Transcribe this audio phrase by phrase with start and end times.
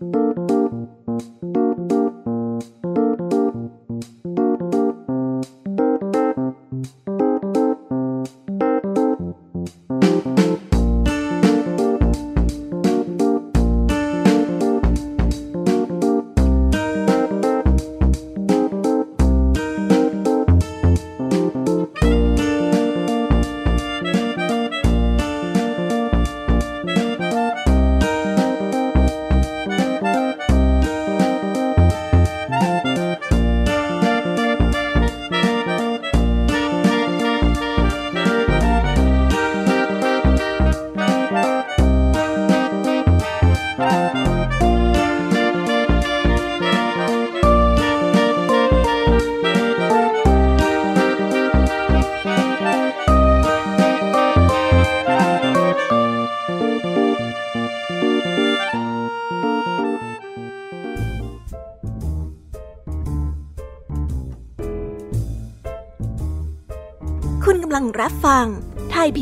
[0.00, 0.55] รับ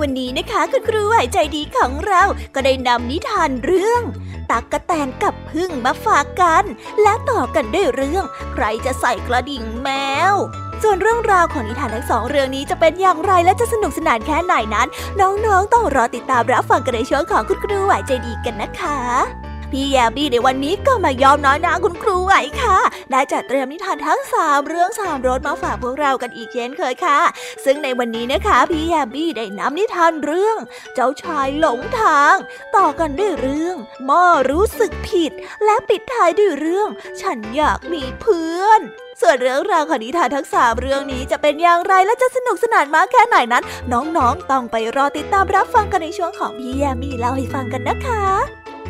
[0.00, 2.22] วันนี้นะคะคุณครูไหวใจดีของเรา
[2.54, 4.02] ก็ได้นำนิทานเรื่อง
[4.50, 6.64] ตักกะแตนกับพึ่งมาฝากกัน
[7.02, 9.88] และต่อกันด้วยเรื่อง ใครจะใส่กระดิ่งแม
[10.32, 10.34] ว
[10.82, 14.88] ส่วนเรื่องราวของนิทานทั้งสองเรื่องนี้จะเป็นอย่างไรและจะสนุกสนานแค่ไหนนั้น
[15.20, 22.78] น้องๆต้องรอติดตามรับฟังกันในช่วงของคุณครูไหวใจดีกันนะคะ พี่แยบี้ในวันนี้ก็มายอมน้อยนาคุณครูไหวค่ะ
[23.10, 27.18] ได้จัดเตรียมนิทานทั้งสามเรื่องสามรสมาฝากพวกเรากันอีกเช่นเคยค่ะ
[27.64, 30.58] ซึ่งในวันนี้นะคะพี่แยบี้ได้นำนิทานเรื่อง
[30.94, 32.34] เจ้าชายหลงทาง
[32.76, 33.76] ต่อกันด้วยเรื่อง
[34.08, 35.32] ม่อรู้สึกผิด
[35.64, 36.88] และปิดท้ายด้วยเรื่อง
[37.20, 38.80] ฉันอยากมีเพื่อน
[39.20, 48.24] ส่วนเรื่องราวของนิทานทั้งสามเรื่องนี้จะเป็นอย่างไรและจะสนุกสนานมากแค่ไหนนั้น น้องๆ ต้องไปรอติดตามรับฟังกันในช่วงของพี่แยมมี่เล่าให้ฟังกันนะคะ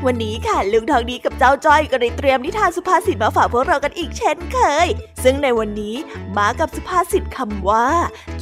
[0.06, 4.88] วันนี้ค่ะลุงทองดีกับเจ้าจ้อยก็ได้เตรียมนิทานสุภาษิตมาฝากพวกเรากันอีกเช่นเคย
[5.22, 5.96] ซึ่งในวันนี้
[6.38, 7.86] มากับสุภาษิตคำว่า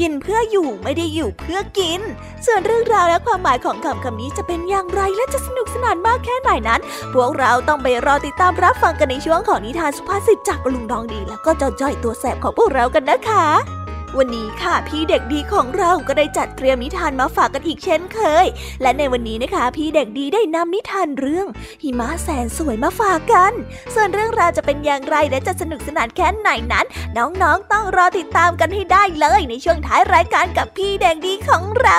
[0.01, 2.01] กินเพื่ออยู่ไม่ได้อยู่เพื่อกิน
[2.47, 6.81] ส่วนเรื่องราวและความหมายของคำคำนี้จะเป็นอย่างไรและจะสนุกสนานมากแค่ไหนนั้น
[7.15, 13.76] พวกเราต้องไปรอติดตามรับฟังกันในช่วงของนิทานสุภาษิตจากลุงทองดี แล้วก็เจ้าจ้อยตัวแสบของพวกเรากันนะคะ
[14.19, 18.47] วันนี้ค่ะพี่เด็กดีของเราก็ได้จัดเตรียมนิทานมาฝากกันอีกเช่นเคย
[18.83, 21.47] และในวันนี้นะคะ พี่เด็กดีได้นำนิทานเรื่อง
[21.83, 23.53] หิมะแสนสวยมาฝากกัน
[23.95, 26.87] ส่วนเรื่องราวจะเป็นอย่างไรและจะสนุกสนานแค่ไหนนั้น
[27.17, 31.99] น้องๆต้องรอติดตามกันให้ได้เลย ในช่วงท้ายรายการกับพี่เด็กดีของเรา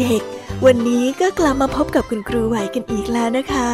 [0.00, 3.70] เด็กๆ วันนี้ก็กลับมาพบกับคุณครูไหวกันอีกแล้วนะคะ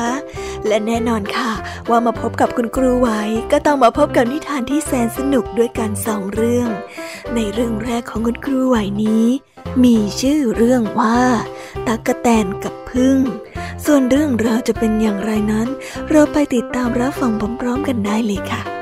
[0.67, 1.53] และแน่นอนค่ะ
[1.91, 3.09] ว่ามาพบกับคุณครูไหว
[3.53, 6.69] ก็ต้องมาพบกับนิทานที่แสนสนุกด้วยกันสองเรื่อง
[7.35, 9.27] ในเรื่องแรกของคุณครูไหวนี้
[9.85, 11.21] มีชื่อเรื่องว่า
[11.87, 13.19] ตักกะแตนกับพึ่ง
[13.85, 15.69] ส่วนเรื่องราวจะเป็นอย่างไรนั้น
[16.11, 18.78] เราไปติดตามรับฟังพร้อมๆกันได้เลยค่ะ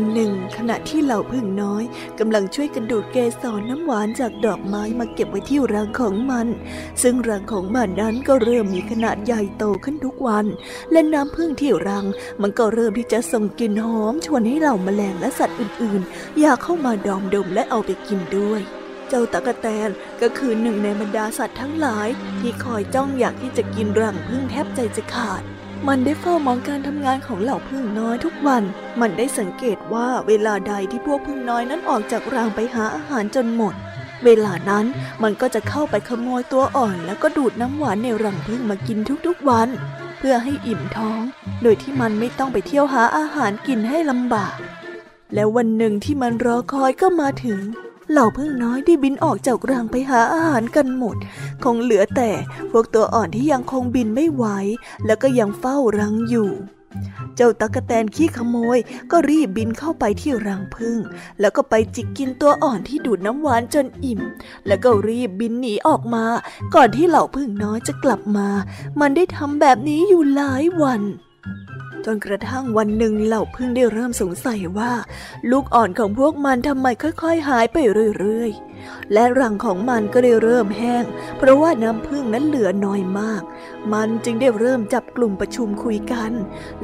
[0.00, 1.84] วันหนึ่ง ขณะที่เหล่าพึ่งน้อย
[2.18, 6.46] กำลังช่วยกันดูดเกสรน้ำหวานจากดอกไม้มาเก็บไว้ที่รังของมัน
[7.02, 10.46] ซึ่งรังของมันนั้นก็เริ่มมีขนาดใหญ่โตขึ้นทุกวัน
[10.92, 12.04] และน้ำพึ่งที่รัง
[12.42, 18.60] มันก็เริ่มที่จะส่งกลิ่นหอมชวนให้เหล่าแมลงและสัตว์อื่นๆ อยากเข้ามาดอมดมและเอาไปกินด้วย
[19.08, 19.90] เจ้าตะกะแตน
[20.20, 22.08] ก็คือหนึ่งในบรรดาสัตว์ทั้งหลาย
[22.40, 25.44] ที่คอยจ้องอยากที่จะกินรังพึ่งแทบใจจะขาด
[25.88, 28.62] มันได้เฝ้ามองการทำงานของเหล่าพึ่งน้อยทุกวัน
[29.00, 33.74] มันได้สังเกตว่าเวลาใดที่พวกพึ่งน้อยนั้นออกจากรังไปหาอาหารจนหมด
[34.24, 34.84] เวลานั้น
[35.22, 39.68] มันก็จะเข้าไปขโมยตัวอ่อน แล้วก็ดูดน้ำหวานในรังพึ่งมากินทุกๆวัน
[40.18, 41.20] เพื่อให้อิ่มท้อง
[41.62, 44.56] โดยที่มันไม่ต้องไปเที่ยวหาอาหารกินให้ลำบาก
[45.34, 47.60] แล้ววันหนึ่งที่มันรอคอยก็มาถึง
[48.10, 51.16] เหล่าพึ่งน้อยได้บินออกจากรังไปหาอาหารกันหมด
[51.62, 52.30] คงเหลือแต่
[52.70, 54.44] พวกตัวอ่อนที่ยังคงบินไม่ไหว
[55.06, 56.50] แล้วก็ยังเฝ้ารังอยู่
[57.36, 58.78] เจ้าตะกะแตนขี้ขโมย
[59.10, 60.98] ก็รีบบินเข้าไปที่รังพึ่ง
[61.40, 64.20] แล้วก็ไปจิกกินตัวอ่อนที่ดูดน้ำหวานจนอิ่ม
[64.66, 66.24] แล้วก็รีบบินหนีออกมา
[66.74, 68.48] ก่อนที่เหล่าพึ่งน้อยจะกลับมา
[69.00, 71.02] มันได้ทำแบบนี้อยู่หลายวัน
[72.06, 74.92] จนกระทั่งวันหนึ่งเหล่าพึ่งได้เริ่มสงสัยว่า
[75.50, 77.76] ลูกอ่อนของพวกมันทำไมค่อยๆ หายไป
[78.18, 81.04] เรื่อยๆ และรังของมันก็ได้เริ่มแห้ง
[81.38, 83.42] เพราะว่าน้ำพึ่งนั้นเหลือน้อยมาก
[83.92, 86.32] มันจึงได้เริ่มจับกลุ่มประชุมคุยกัน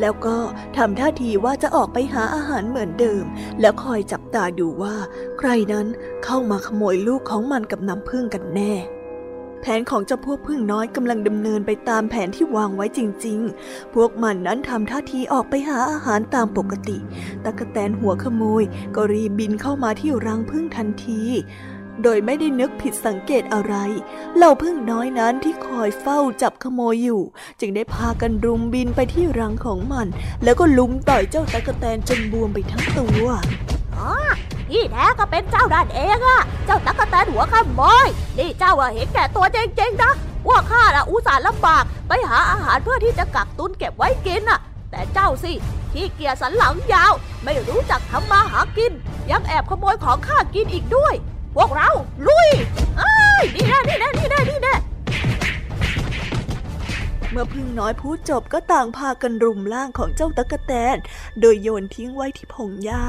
[0.01, 0.37] แล้วก็
[0.77, 3.25] ทำท่าทีว่าจะออกไปหาอาหารเหมือนเดิม
[3.61, 4.97] แล้วคอยจับตาดูว่า
[5.39, 5.87] ใครนั้น
[6.25, 8.75] เข้ามาขโมยลูกของมันกับน้ำพึ่งกันแน่
[9.67, 16.99] ผนของเจ้าพวกพึ่งน้อยกำลังดำเนินไปตามแผนที่วางไว้จริง ๆ พวกมันนั้นทำท่าทีออกไปหาอาหารตามปกติ
[17.45, 18.65] ตะกะแตนหัวขโมย
[18.97, 21.23] ก็รีบบินเข้ามาที่รังพึ่งทันที
[22.03, 23.75] โดยไม่ได้นึกผิดสังเกตอะไร
[24.37, 27.23] เหล่าพึ่งน้อยนั้นที่คอยเฝ้าจับขโมยอยู่
[27.61, 30.07] จึงได้พากันรุมบินไปที่รังของมัน
[30.45, 33.27] แล้วก็ลุมต่อยเจ้าตะกะแตนจนบวมไปทั้งตัว
[33.99, 34.13] อ๋อ
[34.71, 40.13] ที่แท้ก็เป็นเจ้าด้านเองอะเจ้าตักกแตนหัวขโมยนี่เจ้าเห็นแก่ตัวจริงๆนะ
[40.49, 44.61] ว่าข้าละอุตส่าห์ลำบาก ไปหาอาหารเพื่อที่จะกักตุนเก็บไว้กินอะ
[44.91, 45.53] แต่เจ้าสิ
[45.93, 47.13] ที่เกียจสันหลังยาว
[47.45, 48.93] ไม่รู้จักทำมาหากิน
[49.31, 51.15] ยังแอบขโมยของข้ากินอีกด้วย
[51.57, 51.91] พวกเรา
[52.27, 52.49] ลุย
[52.99, 54.75] เอ้ยนี่แน่นี่แน่นี่แน่นี่แน่
[57.31, 60.97] เมื่อพึ่งน้อยพูดจบก็ต่างพากันรุมล่างของเจ้าตะกะแตน
[61.41, 63.05] โดยโยนทิ้งไว้ที่พงหญ้า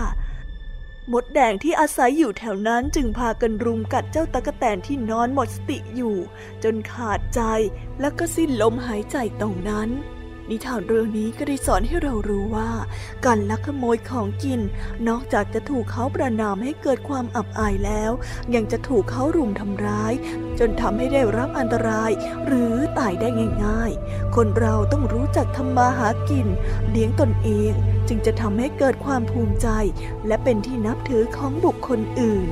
[1.13, 6.15] มดแดงที่อาศัยอยู่แถวนั้นจึงพากันรุมกัดเจ้าตะกะแตนที่นอนหมดสติอยู่
[6.63, 7.41] จนขาดใจ
[7.99, 9.89] แล้วก็สิ้นลมหายใจตรงนั้น
[10.49, 12.71] นิทานเรื่องนี้ก็ได้สอนให้เรารู้ว่า
[13.25, 14.61] การลักขโมยของกิน
[15.07, 18.11] นอกจากจะถูกเขาประนามให้เกิดความอับอายแล้ว
[18.55, 20.13] ยังจะถูกเขารุมทำร้าย
[20.59, 22.11] จนทำให้ได้รับอันตราย
[22.45, 23.27] หรือตายได้
[23.65, 26.47] ง่ายๆ คนเราต้องรู้จักทำมาหากิน
[26.89, 27.71] เลี้ยงตนเอง
[28.07, 29.67] จึงจะทำให้เกิดความภูมิใจ
[30.27, 32.49] และเป็นที่นับถือของบุคคลอื่น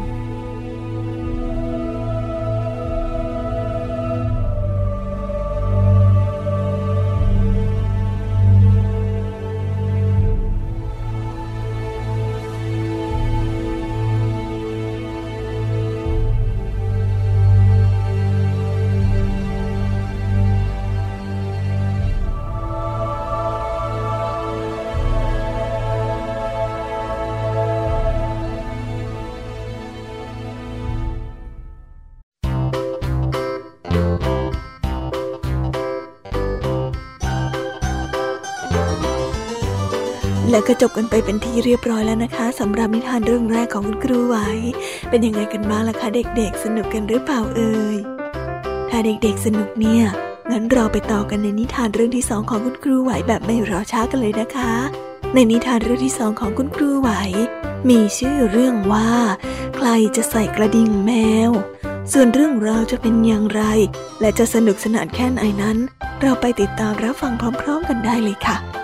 [40.56, 44.38] และก็จบกันไปเป็นที่เรียบร้อยแล้วนะคะสำหรับนิทานเรื่องแรกของคุณครูไหว
[45.10, 47.98] เป็นยังไงกันบ้างล่ะคะเด็กๆ สนุกกันหรือเปล่าเอ่ย
[48.90, 50.06] ถ้าเด็กๆสนุกเนี่ย
[50.52, 54.74] งั้นเราไปต่อกันในนิทานเรื่องที่สองของคุณครูไหวแบบไม่รอช้ากันเลยนะคะ
[55.34, 57.10] ในนิทานเรื่องที่สองของคุณครูไหว
[57.90, 59.12] มีชื่อเรื่องว่า
[59.76, 61.12] ใครจะใส่กระดิ่งแม
[61.50, 61.52] ว
[62.12, 63.62] ส่วนเรื่องราวจะเป็นอย่างไร
[64.22, 65.78] และจะสนุกสนานแค่ไหนนั้น
[66.22, 68.75] เราไปติดตามรับฟังพร้อม ๆ กันได้เลยค่ะ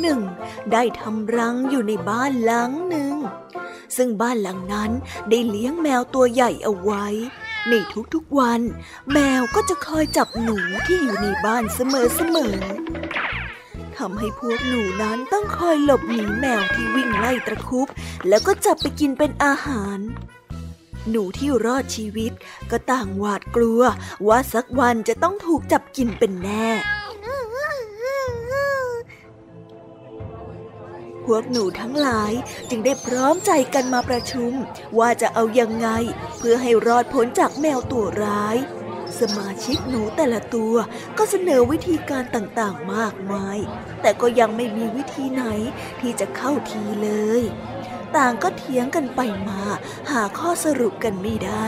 [0.00, 0.20] หนึ่ง
[0.72, 3.14] ได้ทำรังอยู่ในบ้านหลังหนึ่ง
[3.96, 4.90] ซึ่งบ้านหลังนั้น
[5.30, 7.06] ได้เลี้ยงแมวตัวใหญ่เอาไว้
[7.68, 7.74] ใน
[8.14, 8.60] ทุกๆวัน
[9.12, 11.80] แมวก็จะคอยจับหนูที่อยู่ในบ้านเส
[12.34, 17.88] มอๆทำให้พวกหนูนั้นต้องคอยหลบหนีแมวที่วิ่งไล่ตะคุบ
[18.28, 19.98] แล้วก็จับไปกินเป็นอาหาร
[21.10, 22.32] หนูที่รอดชีวิต
[22.70, 23.82] ก็ต่างหวาดกลัว
[24.28, 26.68] ว่าสักวันจะต้องถูกจับกินเป็นแน่
[31.26, 32.32] พวกหนูทั้งหลาย
[32.70, 34.52] จึงได้พร้อมใจกันมาประชุม
[34.98, 35.88] ว่าจะเอายังไง
[36.38, 38.56] เพื่อให้รอดพ้นจากแมวตัวร้าย
[39.20, 40.74] สมาชิกหนูแต่ละตัว
[41.18, 43.58] ก็เสนอวิธีการต่างๆมากมาย
[44.00, 45.44] แต่ก็ยังไม่มีวิธีไหน
[46.00, 47.42] ที่จะเข้าทีเลย
[48.16, 49.62] ต่างก็เถียงกันไปมา
[50.10, 51.66] หาข้อสรุปกันไม่ได้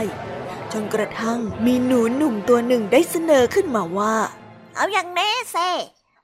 [0.72, 4.16] จนกระทั่งมีหนูหนุ่มตัวหนึ่งได้เสนอขึ้นมาว่า
[4.76, 5.56] เอาอย่างแน่เซ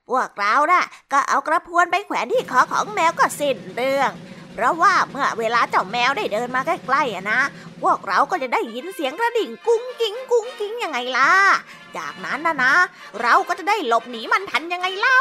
[0.09, 4.11] พวกเราน่ะ ก็เอากระพวนไปแขวนที่คอของแมวก็สิ้นเรื่อง
[4.53, 7.39] เพราะว่าเมื่อเวลาเจ้าแมวได้เดินมาใกล้ๆอะนะ
[7.81, 11.31] พวกเราก็จะได้ยินเสียงกระดิ่งกุ้งกิ้งกุ้งกิ้งยังไงล่ะ
[11.97, 12.73] จากนั้นนะนะ
[13.21, 15.19] เราก็จะได้หลบหนีมันทันยังไงเล่า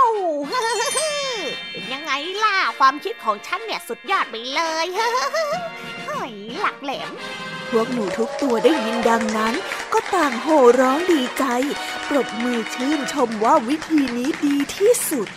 [1.72, 2.12] เป็นยังไง
[2.44, 4.86] ล่ะความคิดของฉันเนี่ยสุดยอดไปเลย
[6.04, 7.12] เฮ้ยหลักแหลม
[7.70, 9.54] พวกหนูทุกตัวได้ยินดังนั้น
[9.92, 11.44] ก็ต่างโห่ร้องดีใจ
[12.08, 15.28] ปรบมือชื่นชมว่าวิธีนี้ดีที่สุด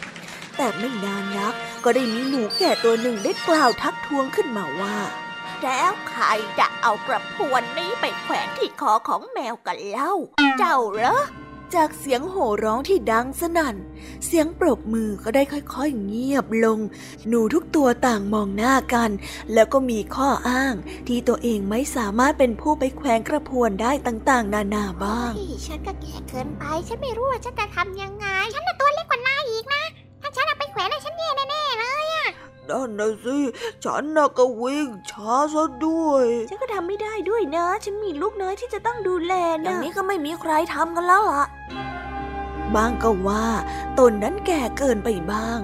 [0.58, 1.54] แต่ไม่นานนัก
[1.84, 4.98] ก็ได้มีหนูแก่ตัวหนึ่งได้กล่าวทักท้วงขึ้นมาว่า
[5.64, 6.24] แล้วใคร
[6.60, 10.14] จะเอากระพวนนี้ไปแขวนที่คอของแมวกันเล่า
[10.58, 11.18] เจ้าเหรอ
[11.76, 13.76] จากเสียงโห่ร้องที่ดังสนั่น
[14.26, 16.80] เสียงปรบมือก็ได้ค่อยๆเงียบลง
[17.28, 19.12] หนูทุกตัวต่างมองหน้ากัน
[19.54, 20.74] แล้วก็มีข้ออ้าง
[21.08, 25.32] ที่ตัวเองไม่สามารถเป็นผู้ไปแขวนกระพวนได้ต่างๆ นานาบ้าง
[25.66, 29.84] ฉันก็แก่เกินไป ฉันไม่รู้ว่าฉันจะทำยังไง ฉันน่ะตัวเล็กกว่านายอีกนะ
[30.22, 31.97] ถ้าฉันเอาไปแขวนฉันแย่แน่ๆเลย
[32.72, 33.38] นั่นนะสิ
[33.84, 41.46] ฉันน่ะก็วิ่งช้าซะด้วย ฉันก็ทำไม่ได้ด้วยนะ ฉันมีลูกน้อยที่จะต้องดูแลอนะย่างนี้ก็ไม่มีใครทำกันแล้วล่ะ
[42.76, 43.46] บางก็ว่า
[44.00, 45.60] ตนนั้นแก่เกินไปบ้าง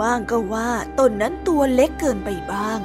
[0.00, 2.78] บ้างก็ว่าตนนั้นตัวเล็กเกินไปบ้าง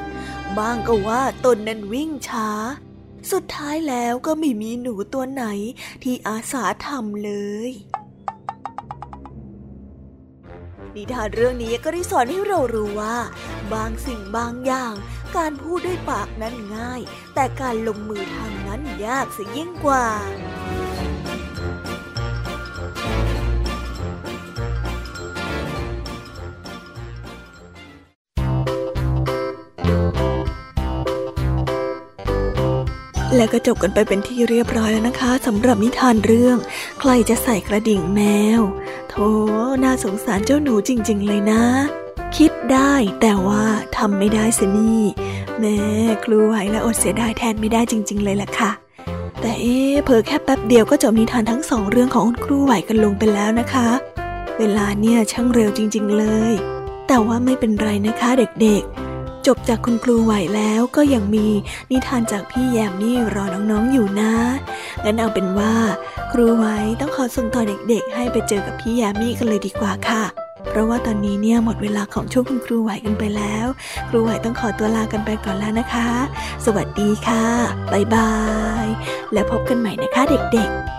[0.57, 2.49] บ้างก็ว่าตนนั้นวิ่งช้า
[3.31, 5.45] สุดท้ายแล้วก็ไม่มีหนูตัวไหน
[6.03, 7.31] ที่อาสาทำเล
[7.69, 7.71] ย
[10.95, 13.17] นิทานเรื่องนี้ก็ได้สอนให้เรารู้ว่า
[13.73, 14.93] บางสิ่งบางอย่าง
[15.38, 17.01] การพูดด้วยปากนั้นง่าย
[17.36, 20.06] แต่การลงมือทำนั้นยากเสียยิ่งกว่า
[33.36, 36.58] และก็จบกันไปเป็นที่เรียบร้อยแล้วนะคะสำหรับนิทานเรื่อง
[37.00, 38.22] ใครจะใส่กระดิ่งแม
[38.60, 38.62] ว
[39.10, 39.28] โธ่
[39.84, 41.63] น่าสงสารเจ้าหนูจริง ๆ เลยนะ
[42.38, 43.63] คิดได้แต่ว่า
[43.98, 45.04] ทำไม่ได้สินี่
[45.60, 45.78] แม่
[46.24, 48.72] ครูไหวและอดเสียดายแทนไม่ได้จริง ๆ เลยล่ะค่ะ
[49.41, 53.88] แต่เอ๊เผลอแค่แป๊บเดียวก็จบนิทานทั้งสองเรื่องของคุณครูไหวกันลงไปแล้วนะคะ
[54.60, 56.54] เวลาเนี่ยช่างเร็วจริง ๆ เลย
[57.08, 58.30] แต่ว่าไม่เป็นไรนะคะ
[58.62, 59.11] เด็กๆ
[59.47, 61.47] จบจากคุณครูไหวแล้วก็ยังมี
[61.91, 64.34] นิทานจากพี่แยมนี่รอน้องๆอยู่นะ
[65.04, 65.73] งั้นเอาเป็นว่า
[66.32, 66.65] ครูไหว
[66.99, 70.23] ต้องขอส่งต่อเด็กๆ ให้ไปเจอกับพี่แยมมี่กันเลยดีกว่าค่ะ
[70.69, 73.67] เพราะว่าตอนนี้เนี่ยหมดเวลาของช่วงคุณครูไหวกันไปแล้ว
[74.10, 76.10] ครูไหวต้องขอตัวลากันไปก่อนแล้วนะคะ
[76.65, 77.45] สวัสดีค่ะ
[77.91, 78.34] บ๊ายบา
[78.84, 78.86] ย
[79.34, 80.90] แล้วพบกันใหม่นะคะเด็กๆ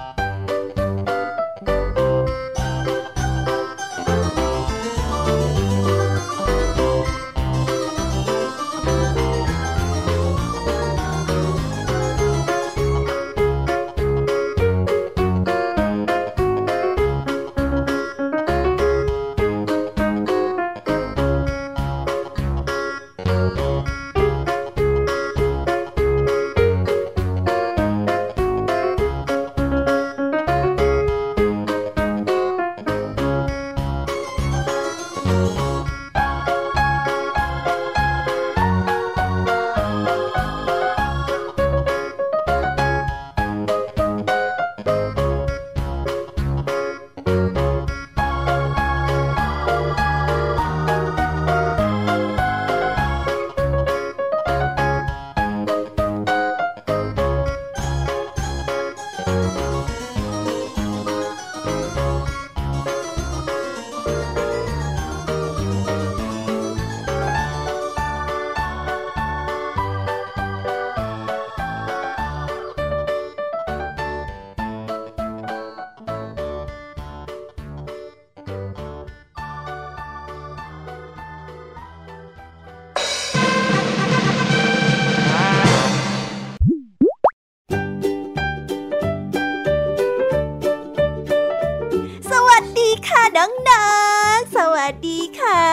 [93.08, 93.88] ค่ะน้อ
[94.34, 95.64] งๆ สวัสดีค่ะ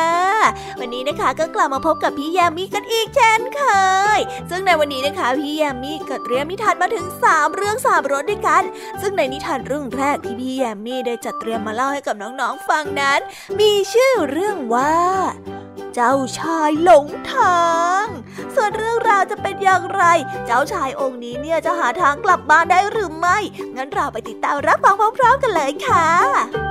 [0.79, 3.61] วันนี้นะคะก็กลับมาพบกับพี่ยามีกันอีกเช่นเค
[4.17, 8.63] ย ซึ่งในวันนี้นะคะพี่ยามีก็เตรียมนิทานมาถึง 3 เรื่องสามรสด้วยกัน
[9.01, 13.19] ซึ่งในนิทานเรื่องแรกที่พี่ยามีได้จัดเตรียมมาเล่าให้กับน้องๆฟังนั้น
[13.59, 14.95] มีชื่อเรื่องว่า
[15.95, 17.67] เจ้าชายหลงทา
[18.03, 18.05] ง
[18.55, 20.03] ส่วนเรื่องราวจะเป็นอย่างไร
[20.45, 23.37] เจ้าชายองค์นี้เนี่ยจะหาทางกลับบ้านได้หรือไม่
[23.75, 26.68] งั้นเราไปติดตามรับฟังพร้อมๆกันเลยค่ะ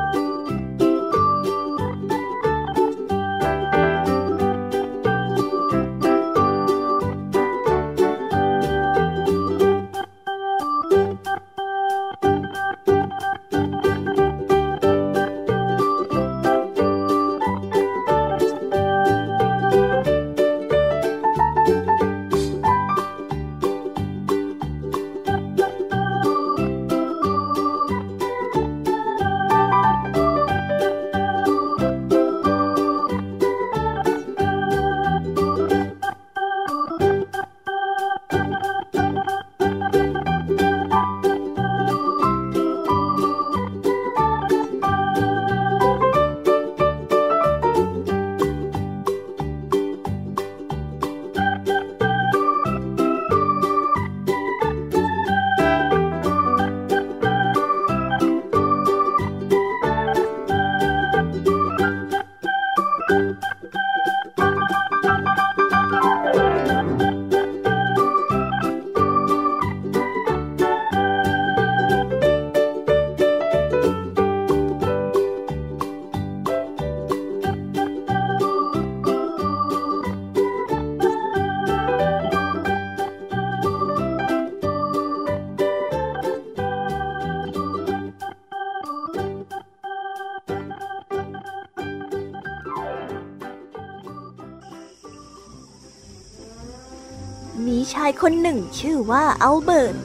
[98.23, 99.97] คนหนึ่งชื่อว่าอัลเบิร์ต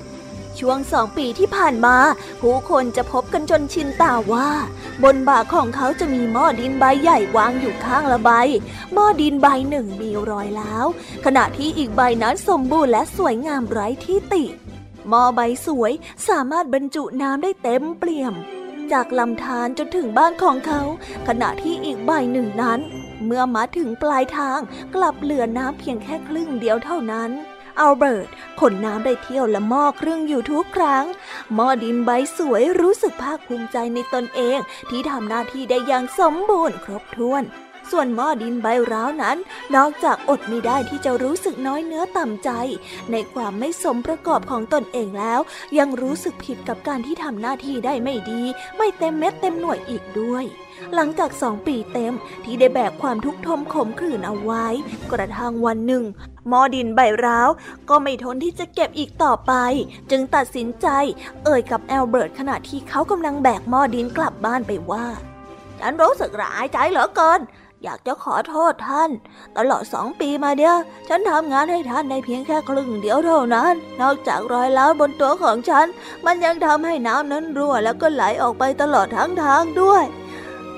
[0.60, 1.97] ช่วงสองปีที่ผ่านมา
[2.41, 4.49] ผู้คนจะพบกันจนชินตาว่า
[5.04, 8.32] บนบ่าของเขาจะมีหม้อดินใบใหญ่วางอยู่ข้างละใบ
[8.93, 10.86] หม้อดินใบหนึ่งมีรอยแล้ว
[11.26, 14.45] ขณะที่อีกใบนั้นสมบูรณ์และสวยงามไร้ที่ติ
[15.10, 15.91] หม้อใบสวย
[16.28, 18.34] สามารถบรรจุน้ำได้เต็มเปี่ยม
[18.91, 20.82] จากลำธารจนถึงบ้านของเขา
[21.28, 22.80] ขณะที่อีกใบหนึ่งนั้น
[23.26, 24.60] เมื่อมาถึงปลายทาง
[24.95, 27.32] กลับเหลือน้ำเพียงแค่ครึ่งเดียวเท่านั้น
[27.79, 28.27] อัลเบิร์ต
[28.59, 31.05] ขนน้ำได้เที่ยวละหม้อครึ่งอยู่ทุกครั้ง
[31.55, 34.57] หม้อดินใบสวยรู้สึกภาคภูมิใจในตนเอง
[34.89, 37.45] ที่ทำหน้าที่ได้อย่างสมบูรณ์ครบถ้วน
[37.91, 39.38] ส่วนหม้อดินใบร้าวนั้น
[39.75, 42.49] นอกจากอดไม่ได้ที่จะรู้สึกน้อยเนื้อต่ำใจ
[43.12, 45.39] ในความไม่สมประกอบของตนเองแล้ว
[45.77, 48.41] ยังรู้สึกผิดกับการที่ทำหน้าที่ได้ไม่ดี
[48.77, 50.45] ไม่เต็มเม็ดเต็มหน่วยอีกด้วย
[50.96, 54.65] หลังจากสองปีเต็มที่ได้แบกความทุกข์ทมขมขื่นเอาไว้
[55.12, 56.04] กระทั่งวันหนึ่ง
[56.50, 57.50] หม้อดินใบร้าว
[57.89, 59.54] ก็ไม่ทนที่จะเก็บอีกต่อไป
[60.12, 60.88] จึงตัดสินใจ
[61.43, 65.06] เอ่ยกับแอลเบิร์ตขณะที่เขากำลังแบกหม้อดินกลับบ้านไปว่า
[65.80, 67.41] ฉันรู้สึกร้ายใจเหลือเกิน
[67.84, 69.10] อยากจะขอโทษท่าน
[69.58, 70.76] ตลอดสองปีมาเนี่ย
[71.10, 75.86] ฉันทำงานให้ท่านในเพียงแค่ครึ่งเดียวเท่านั้น นอกจากรอยร้าวบนตัวของฉัน
[76.26, 80.04] มันยังทำให้น้ำนั้นรั่วแล้วก็ไหลออกไปตลอดทั้งทางด้วย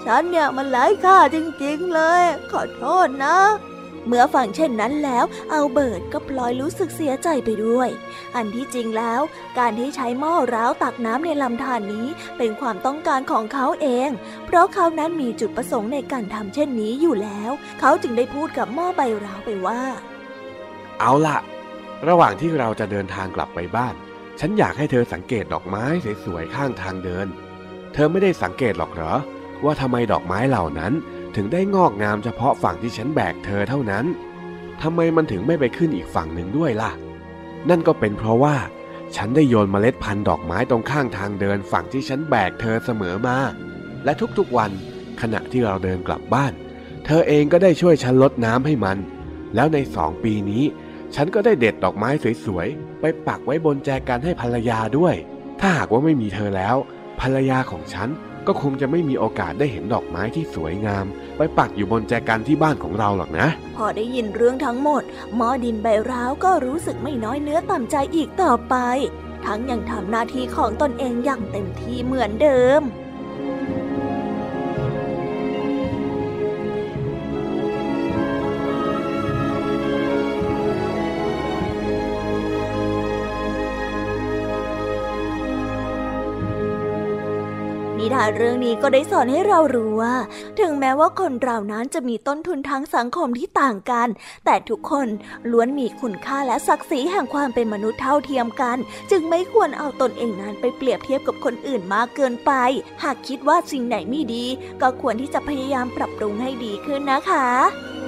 [0.06, 3.38] ฉันเนี่ยมันไร้ค่าจริงๆเลย ขอโทษนะ
[4.08, 7.90] เมื่อฟังเช่นนั้นแล้ว เอัลเบิร์ตก็พลอยรู้สึกเสียใจไปด้วย
[8.36, 9.22] อันที่จริงแล้ว
[9.60, 14.10] การที่ใช้หม้อร้าวตักน้ำในลำธารนี้เป็นความต้องการของเขาเอง
[14.46, 19.82] เพราะเขานั้นมีจุดประสงค์ในการทำเช่นนี้อยู่แล้ว เขาจึงได้พูดกับหม้อใบร้าวไปว่า
[21.00, 21.38] เอาล่ะ
[22.08, 23.96] ระหว่างที่เราจะเดินทางกลับไปบ้าน
[24.40, 25.84] ฉันอยากให้เธอสังเกตดอกไม้
[26.26, 27.28] สวยๆข้างทางเดิน
[27.94, 29.14] เธอไม่ได้สังเกตหรอกเหรอ
[29.64, 30.94] ว่าทำไมดอกไม้เหล่านั้น
[31.36, 34.06] ถึงได้งอกงามเฉพาะฝั่งที่ฉันแบกเธอเท่านั้น
[34.82, 36.92] ทำไมมันถึงไม่ไปขึ้นอีกฝั่งหนึ่งด้วยล่ะ
[37.70, 38.56] นั่นก็เป็นเพราะว่า
[39.16, 43.38] ฉันได้โยนเมล็ดพันธุ์ดอกไม้ตรงข้างทางเดินฝั่งที่ฉันแบกเธอเสมอมา
[44.06, 44.72] และทุกๆวัน
[45.22, 46.54] ขณะที่เราเดินกลับบ้าน
[47.06, 48.98] เธอเองก็ได้ช่วยฉันลดน้ำให้มัน
[49.56, 50.64] แล้วในสองปีนี้
[51.16, 52.10] ฉันก็ได้เด็ดดอกไม้
[52.46, 55.16] สวยๆ ไปปักไว้บนแจกันให้ภรรยาด้วย
[55.60, 56.76] ถ้าหากว่าไม่มีเธอแล้ว
[57.22, 58.10] ภรรยาของฉัน
[58.48, 61.06] ก็คงจะไม่มีโอกาสได้เห็นดอกไม้ที่สวยงาม
[61.38, 65.04] ไปปักอยู่บนแจกันที่บ้านของเราหรอกนะ พอได้ยินเรื่องทั้งหมด
[65.36, 68.76] หมอดินใบร้าวก็รู้สึกไม่น้อยเนื้อต่ำใจอีกต่อไป
[69.46, 72.82] ทั้งยังทำหน้าที่ของตนเองอย่างเต็มที่เหมือนเดิม
[88.16, 90.16] นิทานเรื่องนี้ก็ได้สอนให้เรารู้ว่า
[90.60, 94.08] ถึงแม้ว่าคนเรานั้นจะมีต้นทุนทางสังคมที่ต่างกัน
[94.46, 95.08] แต่ทุกคน
[95.52, 98.78] ล้วนมีคุณค่าและศักดิ์ศรีแห่งความเป็นมนุษย์เท่าเทียมกัน
[99.12, 102.52] จึงไม่ควรเอาตนเองนั้นไปเปรียบเทียบกับคนอื่นมากเกินไป
[103.04, 104.46] หากคิดว่าสิ่งไหนไม่ดี
[104.82, 108.05] ก็ควรที่จะพยายามปรับปรุงให้ดีขึ้นนะคะ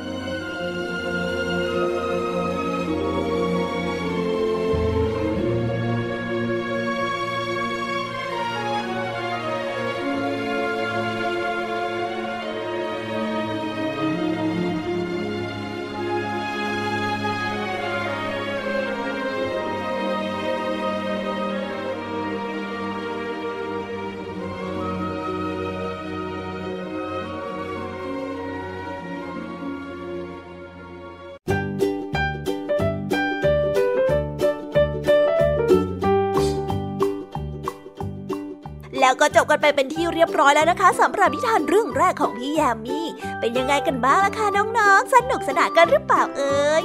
[39.21, 43.07] ก็จบกันไปเป็นที่เรียบร้อยแล้วนะคะสำหรับนิทานเรื่องแรกของพี่แยมมี่
[43.39, 46.83] เป็นยังไงกันบ้างล่ะคะน้องๆ สนุกสนานกันหรือเปล่าเอ่ย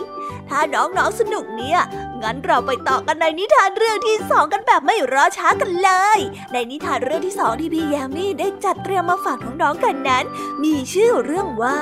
[0.48, 1.80] ถ้าน้องๆสนุกเนี่ย
[2.22, 6.18] งั้นเราไปต่อกันในนิทานเรื่องที่สองกันแบบไม่รอช้ากันเลย
[6.52, 10.24] ในนิทานเรื่องที่สองที่พี่แยมมี่ได้จัดเตรียมมาฝากน้องๆกันนั้น
[10.64, 11.78] มีชื่อเรื่องว่า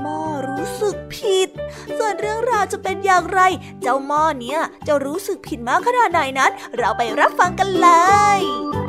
[0.00, 1.48] หม้อรู้สึกผิด
[1.98, 3.40] ส่วนเรื่องราวจะเป็นอย่างไร
[3.82, 7.88] เจ้าหม้อเนี้ยจะรู้สึกผิดมากขนาดไหนนั้น เราไปรับฟังกันเล
[8.38, 8.79] ย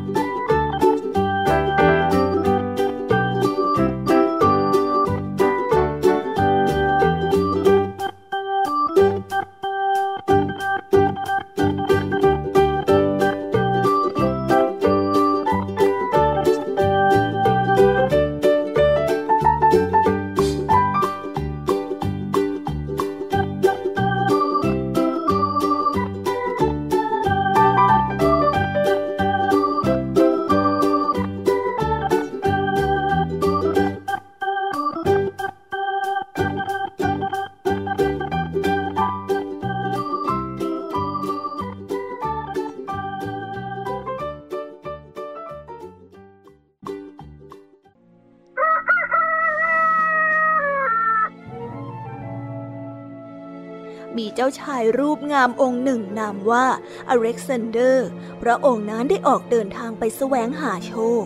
[54.43, 56.65] จ้าชายรูปงามองค์หนึ่งนามว่า
[57.09, 58.09] อเล็กซานเดอร์
[58.41, 61.23] พระองค์นั้นได้ออกเดินทางไปแสวงหาโชค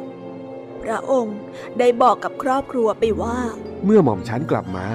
[0.84, 1.38] พระองค์
[1.80, 3.40] ได้บอกกับครอบครัวไปว่า
[3.86, 4.86] เมื่อหม่อมฉันกลับมา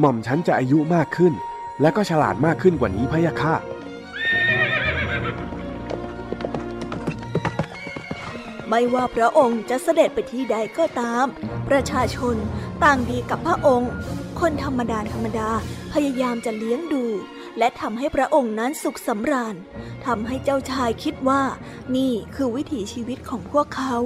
[0.00, 1.32] หม่อมฉันจะอายุมากขึ้น
[1.80, 3.54] และก็ฉลาดมากขึ้นกว่านี้พะยะค่ะ
[8.68, 11.24] ไม่ว่าพระองค์จะเสด็จไปที่ใดก็ตาม
[11.68, 12.36] ประชาชน
[12.84, 13.92] ต่างดีกับพระองค์
[14.40, 15.50] คนธรรมดาธรรมดา
[15.92, 17.04] พยายามจะเลี้ยงดู
[17.58, 19.56] และทำให้พระองค์นั้นสุขสำราญ
[20.06, 21.42] ทำให้เจ้าชายคิดว่า
[21.96, 23.96] นี่คือวิถีชีวิตของพวกเขา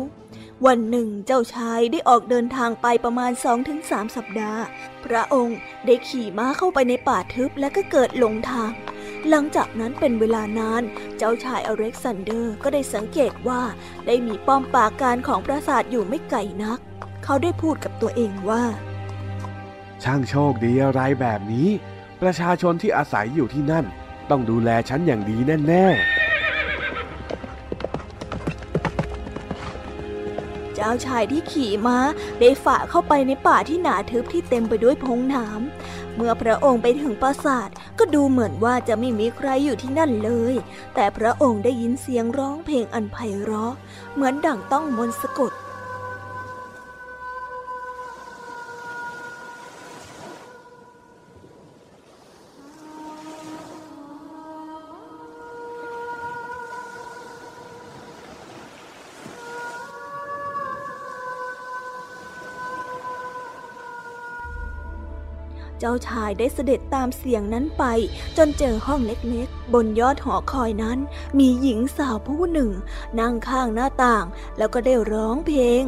[0.66, 3.33] วันหนึ่งเจ้าชายได้ออกเดินทางไปประมาณ
[3.72, 4.62] 2-3สัปดาห์
[5.04, 8.72] พระองค์ได้ขี่ม้าเข้าไปในป่าทึบและก็เกิดหลงทาง
[9.28, 10.83] หลังจากนั้นเป็นเวลานาน
[11.18, 13.62] เจ้าชายอเล็กซานเดอร์ก็ได้สังเกตว่า
[14.07, 16.78] ได้มีป้อมปราการของปราสาทอยู่ไม่ไกลนัก
[17.24, 18.64] เขาได้พูดกับตัวเองว่า
[20.02, 21.68] ช่างโชคดีอะไรแบบนี้
[22.25, 23.85] ประชาชนที่อาศัยอยู่ที่นั่น
[24.31, 25.37] ต้องดูแลฉันอย่างดี
[25.69, 25.87] แน่
[30.75, 31.99] เจ้าชายที่ขี่ม้า
[32.41, 35.61] ได้ฝ่าเข้าไปในป่าที่หนาทึบที่เต็มไปด้วยพงหนาม
[36.15, 40.55] เมื่อพระองค์ไปถึงปราสาทก็ดูเหมือนว่าจะไม่มีใครอยู่ที่นั่นเลย
[40.95, 43.73] แต่พระองค์ได้ยินเสียงร้องเพลงอันไพเราะ
[44.15, 45.53] เหมือนดั่งต้องมนต์สะกด
[65.85, 67.85] จ้าชายได้เสด็จตามเสียงนั้นไป
[68.37, 70.99] จนเจอห้องเล็กๆ บนยอดหอคอยนั้น
[71.38, 72.70] มีหญิงสาวผู้หนึ่ง
[73.20, 74.25] นั่งข้างหน้าต่าง
[74.59, 75.83] แล้วก็ได้ร้องเพลง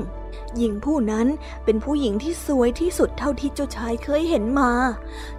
[0.56, 1.26] หญิงผู้นั้น
[1.64, 4.72] เป็นผู้หญิงที่สวยที่สุดเท่าที่เจ้าชายเคยเห็นมา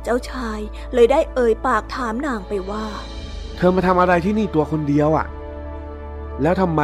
[0.03, 0.59] เจ้าชาย
[0.93, 5.27] เลยได้เอ่ยปากถามนางไปว่าๆเธอมาทำอะไรที่นี่ตัวคนเดียวอะ่ะ
[6.41, 6.81] แล้วทำไม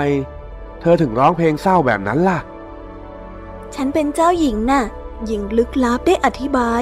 [0.82, 2.40] เธอถึงร้องเพลงเศร้าแบบนั้นล่ะ
[3.76, 4.84] ฉันเป็นเจ้าหญิงน่ะ
[5.26, 6.82] หญิงลึกลับได้อธิบาย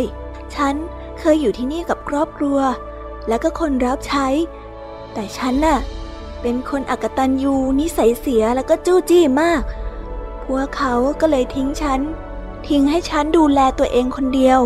[0.55, 0.75] ฉัน
[1.19, 2.59] เคยอยู่ที่นี่กับครอบครัว
[3.27, 4.27] และก็คนรับใช้
[5.13, 5.79] แต่ฉันน่ะ
[6.41, 9.61] เป็นคนอักตันยูนิสัยเสียแล้วก็จู้จี้มาก
[10.45, 12.01] พวกเขาก็เลยทิ้งฉัน
[12.67, 14.61] ทิ้งให้ฉันดูแลตัวเองคนเดียว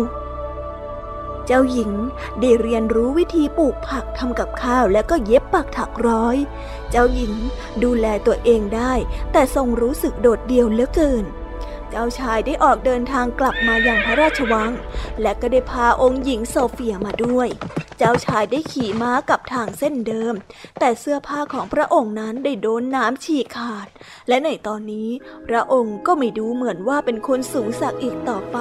[1.46, 1.92] เจ้าหญิง
[2.40, 6.36] ได้เรียนรู้วิธีปลูกผักทำกับข้าวแล้วก็เย็บปักถักร้อย
[6.90, 7.32] เจ้าหญิง
[7.82, 8.92] ดูแลตัวเองได้
[9.32, 11.24] แต่ทรงรู้สึกโดดเดี่ยวเหลือเกิน
[11.98, 14.70] จ้าชายได้ออกเดินทางกลับมาอย่างพระราชวัง
[15.22, 17.48] และก็ได้พาองค์หญิงโซเฟียมาด้วย
[17.98, 20.34] เจ้าชายได้ขี่ม้ากับทางเส้นเดิม
[20.78, 23.86] แต่เสื้อผ้าของพระองค์นั้นได้โดนน้ำฉีกขาด
[24.28, 25.10] และในตอนนี้
[25.48, 28.58] พระองค์ก็ไม่ดูเหมือนว่าเป็นคนสูงสักอีกต่อไป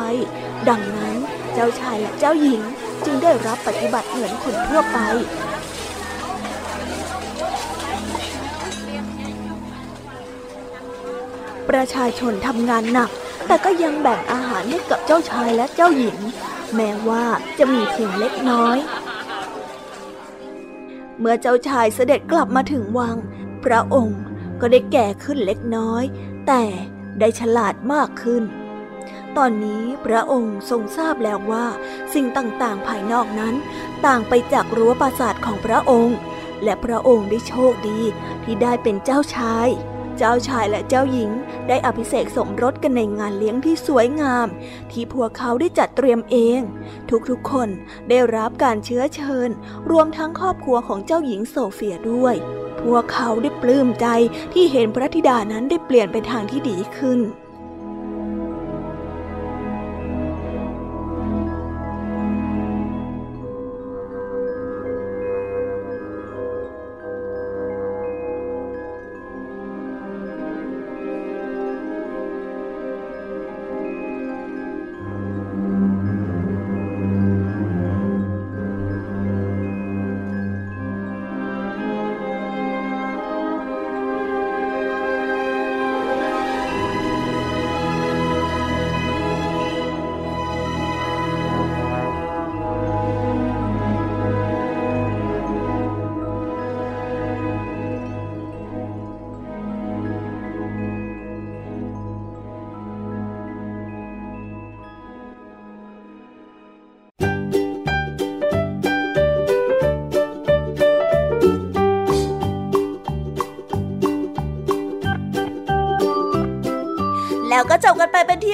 [0.69, 1.15] ดังนั้น
[1.54, 2.62] เจ้าชายและเจ้าหญิง
[3.06, 5.00] จึงได้รับปฏิบัติเหมือนคนทั่วไป
[11.69, 13.12] ประชาชนทำงานหนัก
[13.47, 16.17] แต่ก็ยังแบ่งอาหารให้กับเจ้าชายและเจ้าหญิง
[16.75, 17.25] แม้ว่า
[17.58, 18.77] จะมีเพียงเล็กน้อย
[21.19, 23.15] เมื่อเจ้าชายเสด็จกลับมาถึงวัง
[23.65, 24.21] พระองค์
[24.62, 26.03] ก็ได้แก่ขึ้นเล็กน้อย
[26.47, 26.63] แต่
[27.19, 28.43] ได้ฉลาดมากขึ้น
[29.38, 31.65] ตอนนี้พระองค์ทรงทราบแล้วว่า
[32.13, 33.55] สิ่งต่างๆภายนอกนั้น
[34.05, 36.17] ต่างไปจากรั้วปราสาทของพระองค์
[36.63, 37.99] และพระองค์ได้โชคดี
[38.43, 39.67] ที่ได้เป็นเจ้าชาย
[40.17, 41.32] เจ้าชายและเจ้าหญิง
[41.67, 44.47] ได้อภิเษกสมรสกันในงานเลี้ยงที่สวยงาม
[44.91, 46.62] ที่พวกเขาได้จัดเตรียมเอง
[47.30, 47.69] ทุกๆคน
[48.10, 49.49] ได้รับการเชื้อเชิญ
[49.91, 52.36] รวมทั้งครอบครัวของเจ้าหญิงโซเฟียด้วย
[52.82, 54.08] พวกเขาได้ปลื้มใจ
[54.54, 57.19] ที่เห็นพระธิดานั้นได้เปลี่ยนไปทางที่ดีขึ้น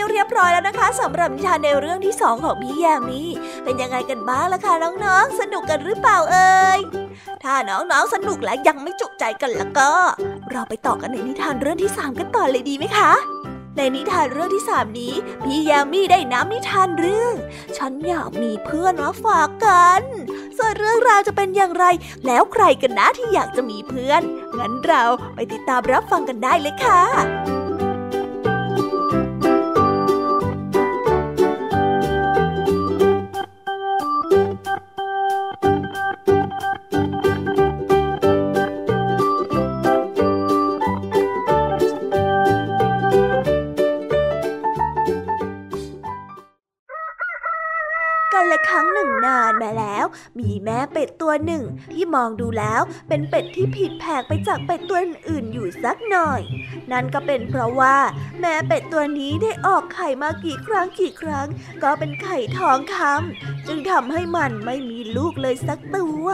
[0.02, 3.30] ที่เรียบร้อยแล้วนะคะสำหรับนิทานในเรื่องที่สองของพี่แยมมี่
[3.64, 6.80] เป็นยังไงกันบ้างล่ะคะน้องๆ สนุกกันหรือเปล่าเอ่ย
[7.44, 9.92] ถ้าน้องๆสนุกและยังไม่จุใจกันแล้วก็
[10.52, 13.12] เราไปต่อกันในนิทานเรื่องที่สามกันต่อเลยดีไหมคะ
[13.78, 17.34] ในนิทานเรื่องที่สามนี้ พี่แยมมี่ได้น้ำนิทานเรื่อง
[17.78, 20.02] ฉันอยากมีเพื่อนมาฝากกัน
[20.58, 21.86] ส่วนเรื่องราวจะเป็นอย่างไร
[22.26, 24.22] แล้วใครกันนะที่อยากจะมีเพื่อน
[24.60, 25.04] งั้นเรา
[25.36, 27.02] ไปติดตามรับฟังกันได้เลยค่ะ
[50.40, 51.64] มีแม่เป็ดตัวหนึ่ง
[51.94, 56.42] ที่มองดูแล้วเป็นเป็ดที่ผิดแผกไปจากเป็ดตัวอื่นๆอยู่สักหน่อย
[56.92, 57.98] นั่นก็เป็นเพราะว่า
[58.42, 61.48] แม่เป็ดตัวนี้ได้ออกไข่มากี่ครั้งกี่ครั้ง
[61.84, 66.26] ก็เป็นไข่ทองคำจึงทำให้มันไม่มีลูกเลยสักตัว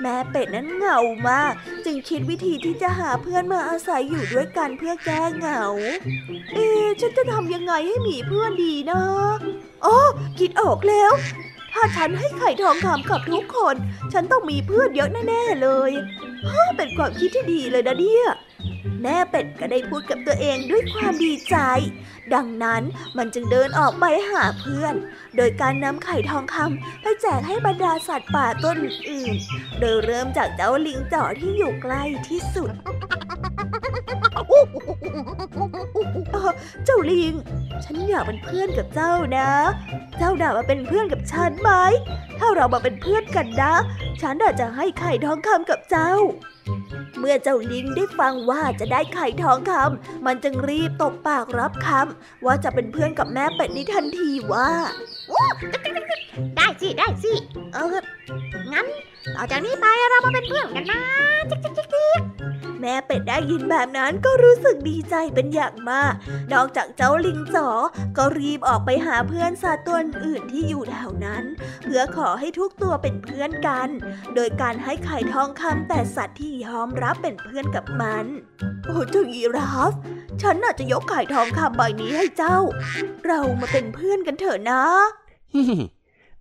[0.00, 1.52] แม่เป็ดนั้นเหงามาก
[1.84, 5.62] จึงคิดวิธีที่จะหาเพื่อนมาอาศัยอยู่ด้วยกันเพื่อแก้เหงา
[6.54, 6.66] เอ๊
[7.00, 9.00] ฉันจะทำยังไงให้มีเพื่อนดีนะ
[9.84, 9.96] อ๋อ
[10.38, 11.12] คิดออกแล้ว
[11.80, 13.76] ถ้าฉันให้ไข่ทองคำกับทุกคน
[14.12, 15.92] ฉันต้องมีเพื่อนเยอะแน่ๆเลย
[16.48, 18.26] ฮ่าเป็นความคิดที่ดีเลยนะเนี่ย
[19.02, 21.56] แม่เป็ดก็ได้พูดกับตัวเองด้วยความดีใจ
[22.34, 22.82] ดังนั้น
[23.16, 24.94] มันจึงเดินออกไปหาเพื่อน
[25.36, 29.34] โดยการนำไข่ทองคำไปแจกให้บรรดาสัตว์ป่าต้นอื่น
[29.80, 32.70] โดยเริ่มจากเจ้าลิงจ่อที่อยู่ใกล้ที่สุด
[36.84, 37.32] เจ้าลิง
[37.84, 39.50] ฉันอยากเป็นเพื่อนกับเจ้านะ
[40.18, 41.70] เจ้าด่ามาเป็นเพื่อนกับฉันไหม
[42.38, 43.74] ถ้าเรามาเป็นเพื่อนกันนะ
[44.22, 46.12] ฉันอาจจะให้ไข่ทองคำกับเจ้า
[47.18, 54.70] เมื่อเจ้าลิงได้ฟังว่าจะได้ไข่ทองคำมันจึงรีบตบปากรับคำว่าจะเป็นเพื่อนกับแม่เป็ดนี้ทันทีว่า
[56.56, 57.32] ได้สิได้สิ
[57.74, 57.96] เออ
[58.72, 58.86] งั้น
[59.36, 61.02] ต่อจากนี้ไปเรามาเป็นเพื่อนกันนะ
[61.50, 62.20] จิ๊กจิ๊กจิ๊กจิ๊ก
[62.80, 66.14] แม่เป็ดได้ยินแบบนั้นก็รู้สึกดีใจเป็นอย่างมาก
[66.52, 67.68] นอกจากเจ้าลิงจ๋อ
[68.16, 71.44] ก็รีบออกไปหาเพื่อนสัตว์ตัวอื่นที่อยู่แถวนั้น
[71.84, 73.88] เพื่อขอให้ทุกตัวเป็นเพื่อนกัน
[74.34, 78.26] โดยการให้ไข่ทองคำแต่สัตว์ที่ยอมรับเป็นเพื่อนกับมัน
[78.86, 79.92] โอ้เจ้ายีราฟ
[80.42, 82.58] ฉันน่าจะยกไข่ทองคำใบนี้ให้เจ้า
[83.24, 84.82] เรามาเป็นเพื่อนกันเถอะนะ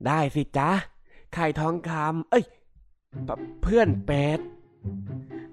[0.06, 0.72] ได้สิจ๊ะ
[1.34, 2.46] ไข่ทองคำเอ้ย
[3.62, 4.40] เพื่อนเป็ด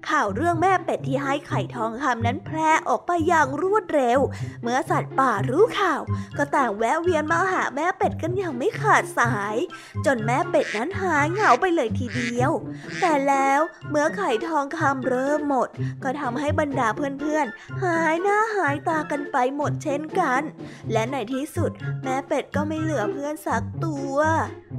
[0.09, 4.19] ข่าวเรื่องแม่เป็ดที่ให้ไข่ทองคำนั้นแพร่ออกไปอย่างรวดเร็ว
[4.61, 6.01] เมื่อสัตว์ป่ารู้ข่าว
[6.37, 9.55] ก็ต่างแวะเวียนมาหาแม่เป็ดกันอย่างไม่ขาดสาย
[10.05, 12.51] จนแม่เป็ดนั้นหายเหงาไปเลยทีเดียว
[13.01, 15.69] แต่แล้วเมื่อไข่ทองคำเริ่มหมด
[16.03, 20.41] ก็ทำให้บรรดาเพื่อนๆ หายหน้าหายตากันไปหมดเช่นกัน
[20.91, 21.71] และในที่สุด
[22.03, 24.17] แม่เป็ดก็ไม่เหลือเพื่อนสักตัว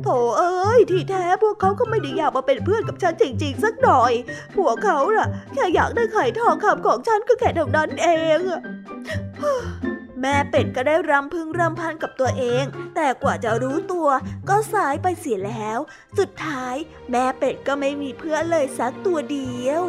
[0.02, 0.08] โถ
[0.38, 4.12] เอ้ยที่แท้พวกเขาก็ไม่ได้อยากมาเป็นเพื่อนกับฉันจริงๆ สักหน่อย
[4.56, 8.08] พวกเขาล่ะ แค่อยากได้ไข่ทองคำของฉันก็แค่เท่านั้นเอ
[8.38, 8.40] ง
[10.20, 12.64] แม่เป็ดก็ได้รำพึงรำพันกับตัวเอง
[12.94, 14.08] แต่กว่าจะรู้ตัว
[14.48, 15.78] ก็สายไปเสียแล้ว
[16.18, 16.74] สุดท้าย
[17.10, 19.82] แม่เป็ดก็ไม่มีเพื่อนเลยสักตัวเดียว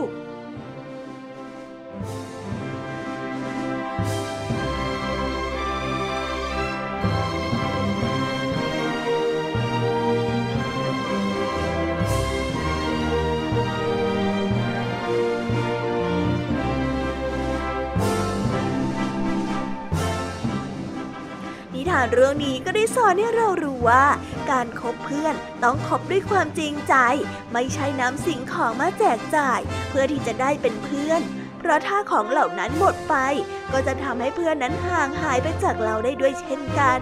[22.00, 24.06] านเรื่องนี้ก็ได้สอนให้เรารู้ว่า
[24.52, 26.96] การคบเพื่อนต้องคบด้วยความจริงใจ
[27.54, 31.22] ไม่ใช่น้ำสิ่งของมาแจกจ่าย เพื่อที่จะได้เป็นเพื่อน
[31.60, 33.16] เพราะถ้าของเหล่านั้นหมดไป
[33.72, 37.02] ก็จะทำให้เพื่อนนั้นห่างหายไปจากเราได้ด้วยเช่นกัน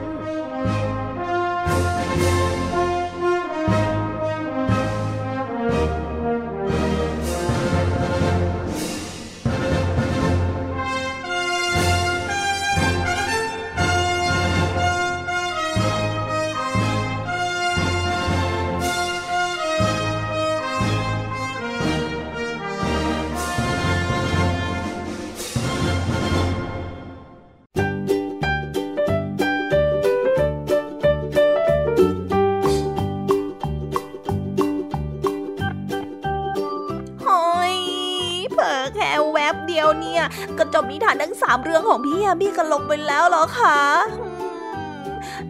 [41.46, 43.80] สามเรื่องของพี่ยามีกันลงไปแล้วเหรอคะ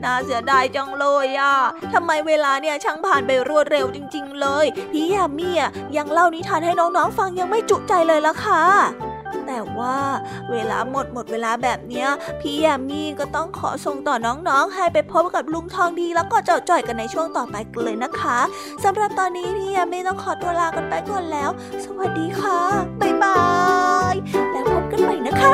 [0.03, 1.55] น่าเสียดายจังเลยอะ
[1.93, 8.63] ทำไมเวลาเนี่ยช่างผ่านไปรวดเร็วจริง ๆ เลย พี่ยามีอะยังเล่านิทานให้น้องๆฟังยังไม่จุใจเลยละค่ะ
[9.47, 9.97] แต่ว่า
[10.51, 12.07] เวลาหมดหมดเวลาแบบเนี้ย
[12.39, 18.39] พี่ยามีก็ต้องขอส่งต่อน้องๆ ให้ไปพบกับลุงทองดีแล้วก็เจ้าจ่อยกันในช่วงต่อไปกันเลยนะคะ
[18.83, 21.49] สำหรับตอนนี้พี่ยามีต้องขอตัวลากันไปก่อนแล้ว
[21.83, 22.59] สวัสดีค่ะ
[23.01, 23.39] บ๊ายบา
[24.13, 24.15] ย
[24.51, 24.74] แล้ว
[25.05, 25.53] พบกันใหม่นะคะ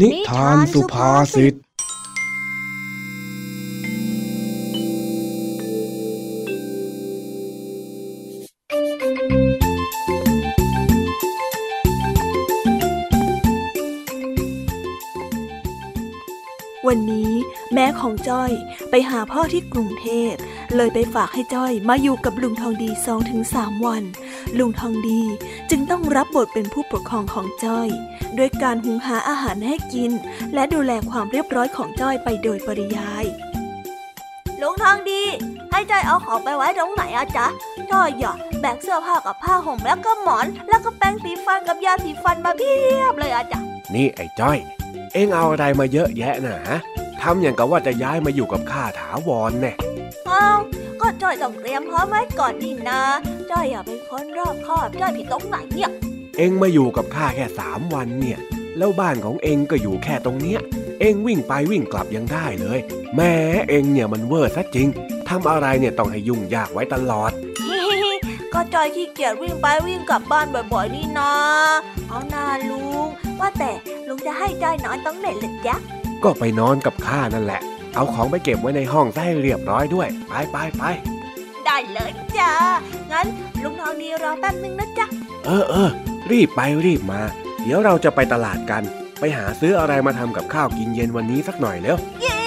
[0.00, 1.54] นิทานสุภาษิต
[18.14, 18.52] ของจ้อย
[18.90, 20.34] ไปหาพ่อที่กรุงเทพ
[20.76, 24.04] เลยไปฝากให้จ้อยมาอยู่กับลุงทองดีสองถึงสามวัน
[24.58, 25.20] ลุงทองดี
[25.70, 27.88] จึงต้องรับบทเป็นผู้ปกครองของจ้อย
[28.38, 30.12] ด้วยการหุงหาอาหารให้กิน
[30.54, 33.24] และดูแลความเรียบร้อยของจ้อยไปโดยปริยาย
[34.60, 35.22] ลุงทองดี
[35.70, 37.46] ให้จ้อยเอาของไปไว้ตรงไหนอะจ๊ะ
[37.90, 43.60] จ้อยอยากแบกเสื้อผ้ากับผ้าห่มแล้วก็หมอน แล้วก็แปรงสีฟันกับยาสีฟันมาเพียบเลยอะจ๊ะ
[43.94, 44.58] นี่ไอ้จ้อย
[45.12, 46.78] เอ็งเอาอะไรมาเยอะแยะนะฮะ
[47.24, 49.72] ทำอย่างกับว่าจะย้ายมาอยู่กับข้าถาวรแน่
[50.30, 50.58] อ้าว
[51.00, 53.00] ก็จ้อยต้องเตรียมพร้อมไว้ก่อนนี่นะ
[53.50, 55.90] จ้อยอยากเป็นคนรอบคอบจ้อยผิดตรงไหนเนี่ย
[56.38, 58.38] เอ็งมาอยู่กับข้าแค่สามวันเนี่ย
[58.78, 60.60] แล้วบ้านของเอ็งก็อยู่แค่ตรงเนี้ย
[61.00, 62.78] เอ็งวิ่งไปวิ่งกลับยังได้เลย
[63.16, 63.32] แม้
[63.68, 64.88] เอ็งเนี่ยมันเวอร์ซะจริง
[65.28, 67.32] ทำอะไรเนี่ยต้องให้ยุ่งยากไว้ตลอด
[68.52, 71.32] ก็จอยขี้เกียจวิ่งไปวิ่งกลับบ้านบ่อยๆนี่นะ
[72.08, 73.06] เอาหน้าลุง
[73.40, 73.70] ว่าแต่
[74.08, 75.76] ลุงจะให้จอยนอนตรงไหนล่ะจ๊ะ
[76.24, 77.60] ก็ไปนอนกับข้านั่นแหละ
[77.94, 80.82] เอาของไปเก็บไว้ในห้องซะให้เรียบร้อยด้วย ไปไปไป
[81.66, 82.52] ได้เลยจ้า
[83.12, 83.26] งั้น
[83.62, 85.06] ลุงทองดีรอแป๊บนึงนะจ๊ะ
[85.44, 85.90] เออเออ
[86.30, 87.20] รีบไปรีบมา
[87.62, 88.82] เดี๋ยวเราจะไปตลาดกัน
[89.20, 92.42] ไปหาซื้ออะไรมาทำกับข้าวกินเย็นวันนี้สักหน่อยเร็ว เย้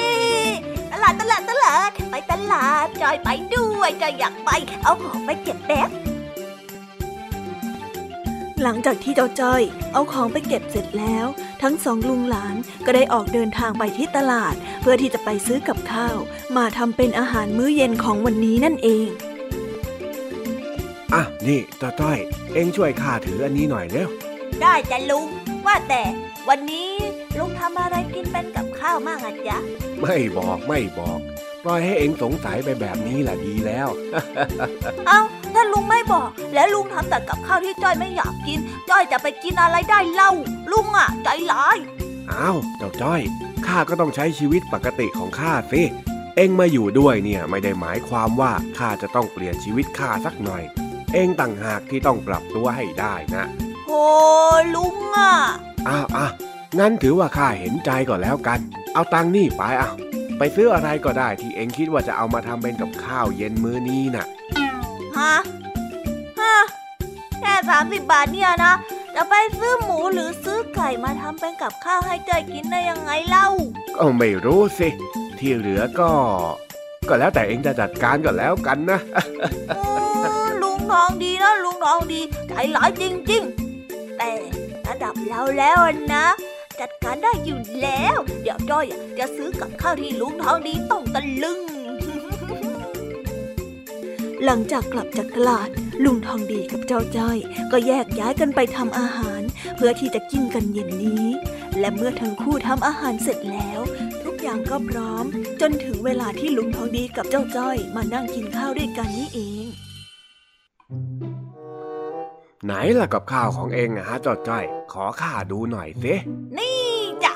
[0.92, 4.52] ตลาดตลาดตลาด ไปตลาดจอยไปด้วยจอยอยากไป
[4.84, 5.90] เอาของไปเก็บแป๊บ
[8.64, 9.62] หลังจากที่เจ้าจ้อย
[9.94, 11.28] เอาของไปเก็บเสร็จแล้ว
[11.62, 12.56] ทั้งสองลุงหลาน
[12.86, 16.18] ก็ได้ออกเดินทางไปที่ตลาด เพื่อที่จะไปซื้อกับข้าว
[16.58, 19.08] มาทำเป็นอาหารมื้อเย็นของวันนี้นั่นเอง
[21.14, 22.18] อะนี่ตาต้อย
[22.54, 24.10] เอ็งช่วยข้าถืออันนี้หน่อยเร็ว
[24.62, 25.28] ได้จ้ะลุง
[25.66, 26.04] ว่าแต่
[26.50, 26.90] วันนี้
[27.38, 29.58] ลุงทำอะไรกินเป็นกับข้าวมากอะจ๊ะ
[30.02, 31.20] ไม่บอกไม่บอก
[31.64, 33.88] ปปล่อยให้เองสงสัยไปแบบนี้แหละดีแล้ว
[35.08, 35.20] เอ้า
[35.56, 40.32] ถ้าลุงไม่บอก แล้วลุงทำแต่กับข้าวที่จ้อยไม่อยากกิน จ้อยจะไปกินอะไรได้เล่า
[40.72, 41.78] ลุงอะ ใจร้าย
[42.32, 43.22] อ้าวเจ้าจ้อย
[43.68, 45.84] ข้าก็ต้องใช้ชีวิตปกติของข้าสิ
[46.36, 50.64] เองมาอยู่ด้วยเนี่ยไม่ได้หมายความว่าข้าจะต้องเปลี่ยนชีวิตข้าสักหน่อย
[51.14, 53.46] เองต่างหากที่ต้องปรับตัวให้ได้นะ
[53.88, 54.04] โอ้
[54.76, 55.34] ลุงอะ
[55.88, 56.28] อ้าวอะ
[56.80, 58.60] งั้นถือว่าข้าเห็นใจก่อนแล้วกัน
[58.94, 59.90] เอาตังค์นี่ไปอะ
[60.38, 64.26] ไปซื้ออะไรก็ได้ที่เองคิดว่าจะเอามาทำเป็นกับข้าวเย็นมื้อนี้น่ะ
[65.18, 65.36] ฮะ
[66.40, 66.56] ฮะ
[67.40, 68.74] แค่สามสิบบาทเนี่ยนะ
[69.16, 73.48] จะไปซื้อหมูหรือซื้อไก่มาทำเป็นกับข้าวให้จ้อยกินได้ยังไงเล่า
[73.96, 74.90] ก็ไม่รู้สิ
[75.40, 76.12] ที่เหลือก็
[77.10, 79.00] ก็แล้วแต่เองจะจัดการก็แล้วกันนะ
[79.78, 79.82] อื
[80.48, 83.44] มลุงทองดีนะลุงทองดีใจร้ายจริง
[83.80, 84.30] ๆ แต่
[84.88, 85.78] ระดับเราแล้ว
[86.14, 86.26] นะ
[86.80, 91.60] จัดการได้อยู่แล้ว เดี๋ยวจ้อยอะจะซื้อกับข้าวที่ลุงทองดีต้องตะลึง
[94.46, 95.70] หลังจากกลับจากตลาด
[96.04, 97.38] ลุงทองดีกับเจ้าจ้อย
[97.72, 99.42] ก็แยกย้ายกันไปทำอาหาร
[99.76, 101.28] เพื่อที่จะกินกันเย็นนี้
[101.80, 103.82] และเมื่อทั้งคู่ทำอาหารเสร็จแล้ว
[104.24, 105.26] ทุกอย่างก็พร้อม
[105.62, 109.66] จนถึงเวลาที่ลุงทองดีกับเจ้าจ้อยมานั่งกินข้าวด้วยกันนี่เอง
[112.66, 116.14] ไหนล่ะกับข้าวของเองอะฮะเจ้าจ้อย ขอข้าดูหน่อยสิ
[116.58, 116.82] นี่
[117.24, 117.34] จ้ะ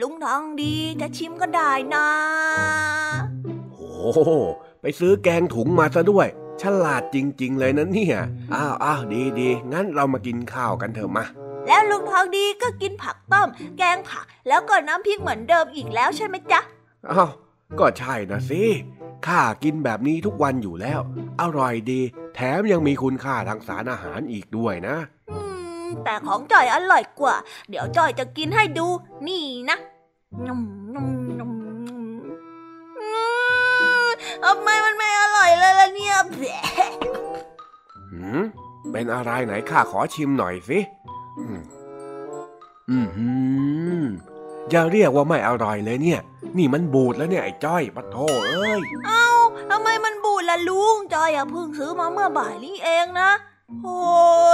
[0.00, 2.06] ลุงทองดีจะชิมก็ได้นะ
[3.72, 4.30] โอ้โห
[4.80, 6.28] ไปซื้อแกงถุงมาซะด้วย
[6.62, 8.16] ฉลาดจริง ๆ เลยนะเนี่ย
[8.54, 11.24] อ้าวอ้าวดีดีงั้นเรามากินข้าวกันเถอะมา
[11.68, 13.48] แล้วลุงทองดีก็กินผักต้ม
[13.78, 16.60] แกงผัก แล้วก็น้ำพริกเหมือนเดิมอีกแล้วใช่ไหมจ๊ะ
[17.10, 17.30] อ้าว
[17.78, 18.62] ก็ใช่นะสิ
[19.26, 21.00] ข้ากินแบบนี้ทุกวันอยู่แล้ว
[21.40, 22.00] อร่อยดี
[22.34, 24.96] แถมยังมีคุณค่าทางสารอาหารอีกด้วยนะ
[25.32, 25.38] อื
[25.84, 27.36] ม แต่ของจอยอร่อยกว่า
[27.70, 28.86] เดี๋ยวจอยจะกินให้ดู
[29.28, 29.78] นี่นะ
[30.46, 30.62] นม
[30.94, 31.08] นม
[31.40, 31.53] นมอืม
[34.44, 36.46] ทำไมมันไม่อร่อยเลยล่ะเนี่ยแผล
[38.12, 38.42] หืม
[38.92, 40.78] เป็นอะไรไหนข้าขอชิมหน่อยสิ
[41.38, 41.60] อืม
[42.90, 43.28] อืมหื
[44.02, 44.04] ม
[44.70, 46.20] อย่าเรียกว่าไม่อร่อยเลยเนี่ย
[46.56, 49.26] นี่มันบูดแล้วเนี่ยไอ้จ้อยปะโถเอ้ย เอ้า
[49.70, 53.30] ทำไมมันบูดล่ะลุงจอยอะเพิ่งซื้อมาเมื่อบ่ายนี้เองนะ
[53.82, 53.98] โอ้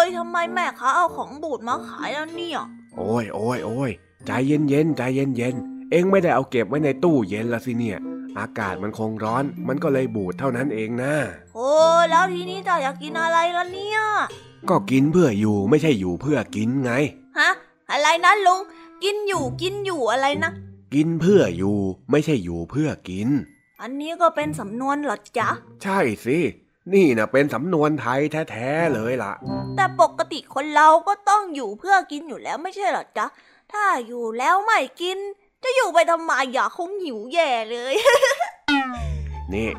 [0.04, 2.58] ยทำไมแม่ค้าเอาของบูดมาขายแล้วเนี่ย
[2.96, 3.90] โอ้ยโอ้ยโอ้ย
[4.26, 7.98] ใจเย็นเย็นๆใจเย็นเย็นๆเองไม่ได้เอาเก็บไว้ในตู้เย็นละสิเนี่ย
[8.40, 11.14] อากาศมันคงร้อน มันก็เลยบูดเท่านั้นเองนะ
[11.54, 11.72] โอ้
[12.02, 13.98] ยแล้วทีนี้จอยอยากกินอะไรล่ะเนี่ย
[14.68, 16.92] ก็กินเพื่ออยู่ไม่ใช่อยู่เพื่อกินไง
[17.38, 17.50] ฮะ
[17.90, 18.60] อะไรนะลุง
[19.04, 20.52] กินอยู่กินอยู่อะไรนะ
[20.94, 21.78] กินเพื่ออยู่
[22.10, 23.28] ไม่ใช่อยู่เพื่อกิน
[23.80, 25.48] อันนี้ก็เป็นสำนวนเหรอจ๊ะ
[25.82, 26.38] ใช่สิ
[26.92, 28.20] นี่นะเป็นสำนวนไทย
[28.50, 29.32] แท้ๆเลยล่ะ
[29.76, 33.26] แต่ปกติคนเราก็ต้องอยู่เพื่อกินอยู่แล้วไม่ใช่เหรอจ๊ะ
[33.72, 35.18] ถ้าอยู่แล้วไม่กิน
[35.64, 37.94] จะอยู่ไปทำไมอยากคงหิวแย่เลย
[39.54, 39.70] นี่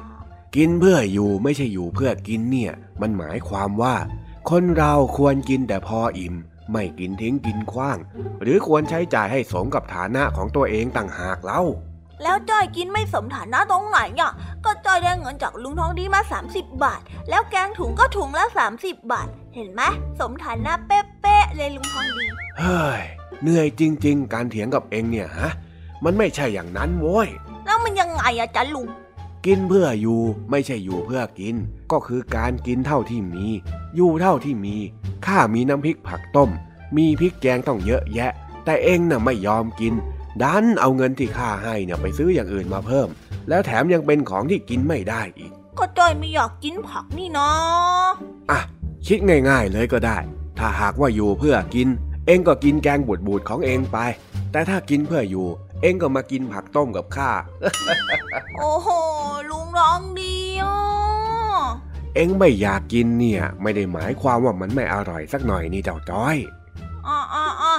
[0.56, 3.96] กินเพื่ออยู่ไม่ใช่อยู่เพื่อกินเนี่ย มันหมายความว่า
[4.50, 6.36] คนเราควรกินแต่พออิ่ม
[6.72, 7.98] ไม่กินทิ้งกินขว้าง
[8.42, 11.62] หรือควรใช้จ่ายให้สมกับฐานะของตัวเองต่างหากเล่า
[12.24, 14.32] แล้วจอยกินไม่สมฐานะตรงไหนอะ
[14.66, 16.22] ก็จอยได้เงินจากลุงทองดีมา
[16.52, 18.46] 30 บาท แล้วแกงถุงก็ถุงละ
[18.78, 19.82] 30 บาท เห็นไหม
[20.20, 22.26] สมฐานะเป๊ะๆเลยลุงทองดี
[22.60, 23.02] เฮ้ย
[23.42, 25.52] เหนื่อยจริง ๆ การเถียงกับเองเนี่ยฮะ
[26.04, 27.30] มันไม่ใช่อย่างนั้นโว้ย
[27.66, 28.88] แล้วมันยังไงอะจ๊ะลุง
[29.46, 30.22] กินเพื่ออยู่
[30.52, 31.56] ไม่ใช่อยู่เพื่อกิน
[31.92, 33.46] ก็คือการกินเท่าที่มี
[33.96, 34.76] อยู่เท่าที่มี
[35.26, 36.50] ข้ามีน้ำพริกผักต้ม
[36.98, 38.32] มีพริกแกงต้องเยอะแยะ
[38.66, 39.94] แต่เองน่ะไม่ยอมกิน
[40.42, 43.08] ดันเอาเงินที่ข้าให้เนี่ยไปซื้ออย่างอื่นมาเพิ่ม
[43.50, 47.50] แล้วแถมยังเป็นของที่กินไม่ได้อีก ก็จอยไม่อยากกินผักนี่นะ
[48.52, 48.60] อะ
[49.08, 50.18] คิดง่ายๆเลยก็ได้
[50.60, 51.88] ถ้าหากว่าอยู่เพื่อกิน
[52.26, 53.98] เองก็กินแกงบูดๆของเองไป
[54.52, 55.48] แต่ถ้ากินเพื่ออยู่
[55.82, 57.32] เองก็มากินผักต้มกับข้า
[58.58, 58.90] โอ้โห
[59.50, 60.78] ลุงร้องดีอะ
[62.16, 66.38] เองไม่อยากกินเนี่ย ไม่ได้หมายความว่ามันไม่อร่อยสักหน่อยนี่เจ้าจ้อย
[67.08, 67.76] อะอะอะ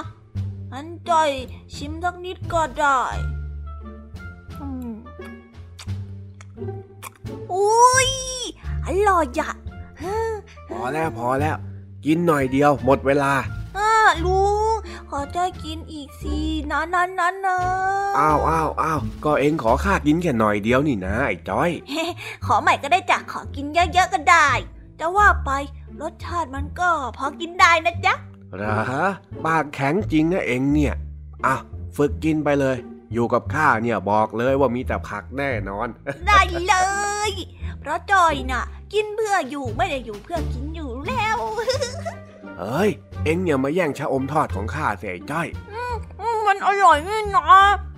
[0.71, 1.29] งั้นจอย
[1.75, 3.01] ชิมสักนิดก็ได้
[4.59, 4.91] อืม
[7.53, 8.09] อุ้ย
[8.85, 9.51] อร่อยอะ
[10.69, 11.55] พอแล้วพอแล้ว
[12.05, 13.62] กินหน่อยเดียวหมดเวลาอะลุงข
[15.17, 16.37] อจอยกินอีกสิ
[16.71, 17.57] นะนะนะนะ
[18.19, 21.69] อ้าวอ้าวอ้าวก็เองขอข้ากินแค่หน่อยเดียวนี่นะไอ้จ้อย
[22.45, 24.49] ขอใหม่ก็ได้จ้ะขอกินเยอะๆก็ได้
[24.99, 25.51] จะว่าไป
[26.01, 28.13] รสชาติมันก็พอกินได้นะจ๊ะ
[28.55, 29.07] เหรอ
[29.45, 30.93] ปากแข็งจริงนะเองเนี่ย
[31.45, 31.55] อะ
[31.97, 32.77] ฝึกกินไปเลย
[33.13, 35.87] อยู่กับข้าเนี่ยบอกเลยว่ามีแต่ผักแน่นอน
[36.27, 36.75] ได้เล
[37.29, 37.31] ย
[37.79, 41.37] เพราะจอยน่ะ กินเพื่ออยู่ไม่ได้อยู่เพื่อกินอยู่แล้ว
[42.59, 42.89] เอ้ย
[43.25, 47.43] เอ็งอย่ามาแย่งชะอมทอดของข้าเสียจ้อยอืมมันอร่อยนี่นะ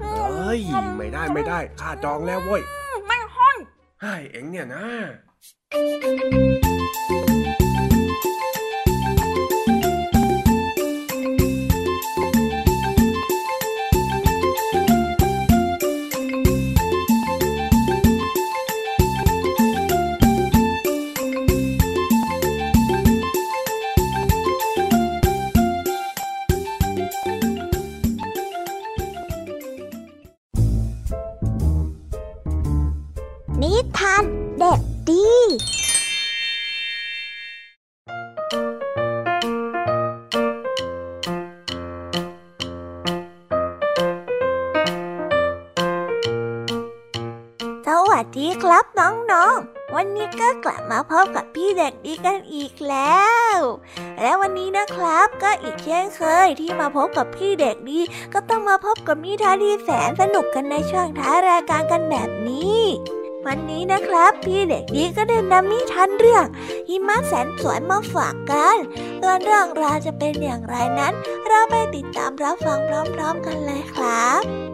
[0.01, 0.59] เอ้ย
[0.97, 2.61] ไม่ได้ไม่ได้ข้าจองแล้วเว้ย
[3.07, 3.57] ไม่ห้อย
[4.01, 4.85] ไอ้เอ็งเนี่ยนะ
[51.11, 53.25] พบกับพี่เด็กดีกันอีกแล้
[53.55, 53.57] ว
[54.21, 57.99] และวันนี้นะครับก็อีกเช่นเคยที่มาพบกับพี่เด็กดี
[58.33, 62.83] ก็ต้องมาพบกับนิทานที่แสนสนุกกันในช่วงท้ายรายการกันแบบนี้
[63.49, 66.45] วันนี้นะครับ พี่เด็กดีก็ได้นำนิทานเรื่อง
[66.87, 68.77] หิมะแสนสวยมาฝากกัน
[69.21, 71.13] ส่วนเรื่องราวจะเป็นอย่างไรนั้น
[71.47, 74.64] เราไปติดตามรับฟังพร้อม ๆ กันเลยครับ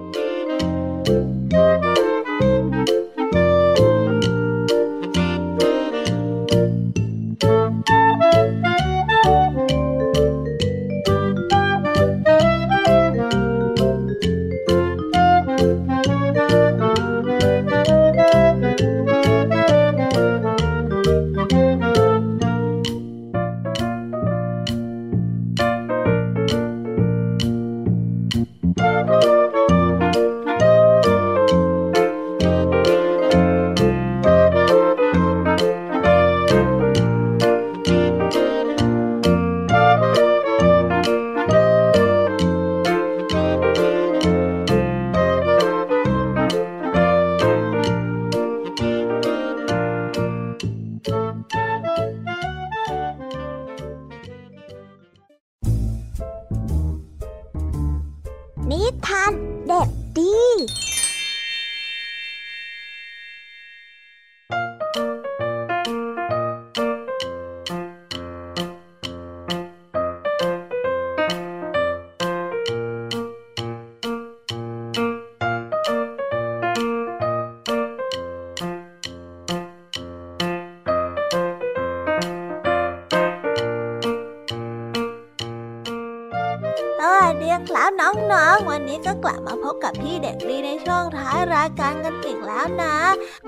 [87.70, 92.96] ครับน้องๆ วันนี้ก็กลับมาพบกับพี่เด็กดีในช่องท้ายรายการกันอีกแล้วนะ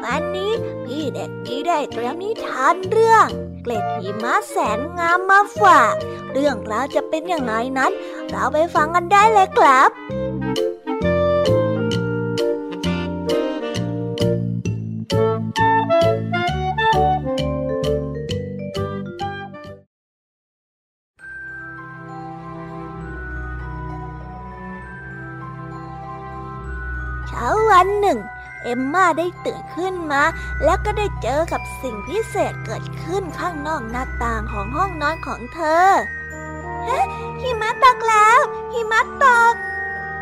[0.04, 0.52] วันนี้
[0.86, 3.26] พี่เด็กดีได้เตรียมนิทานเรื่อง
[3.64, 5.94] เกล็ดหิมะแสนงามมาฝาก
[6.32, 7.92] เรื่องราวจะเป็นอย่างไรนั้น
[8.30, 9.90] เราไปฟังกันได้เลยครับ
[28.76, 30.24] มมาได้ตื่นขึ้นมา
[30.64, 35.90] แล้วก็ได้เจอกับสิ่งพิเศษเกิดขึ้นข้างนอกหน้าต่างของห้องนอนของเธอ
[36.88, 36.90] ฮ
[37.42, 38.40] หิมะตกแล้ว
[38.74, 39.54] หิมะตก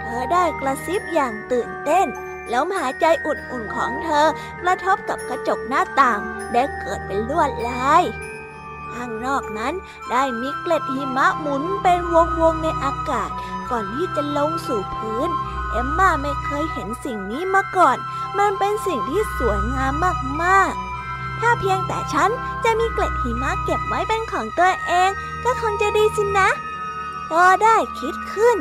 [0.01, 2.07] เธอได้กระซิบอย่างตื่นเต้น
[2.49, 4.27] แล้วหายใจอุ่นๆของเธอ
[4.61, 6.19] กระทบกับกระจกหน้าต่าง
[6.53, 8.03] ได้เกิดเป็นลวดลาย
[8.93, 9.73] ข้างนอกนั้น
[10.11, 11.99] ได้มีเกล็ดหิมะหมุนเป็น
[12.41, 13.29] วงๆในอากาศ
[13.69, 15.29] ก่อนที่จะลงสู่พื้น
[15.71, 17.97] เอมมาไม่เคยเห็นสิ่งนี้มาก่อน
[18.39, 19.93] มันเป็นสิ่งที่สวยงาม
[20.43, 22.29] มากๆ ถ้าเพียงแต่ฉัน
[22.63, 25.09] จะมีเกล็ดหิมะเก็บไว้เป็นของตัวเอง
[25.43, 26.49] ก็คงจะดีสินะ
[27.31, 28.57] ก็ได้คิดขึ้น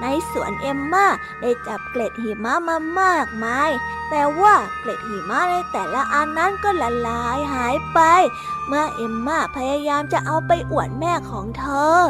[0.00, 1.06] ในสวนเอมมา
[1.40, 3.70] ได้จับเกล็ดหิมะมามากมาย
[4.10, 7.98] แต่ว่าเกล็ดหิมะในแต่ละอันนั้นก็ละลายหายไป
[8.66, 11.66] เมื่อเอมมาพยายามจะเอาไปอวดแม่ของเธ
[11.98, 12.00] อ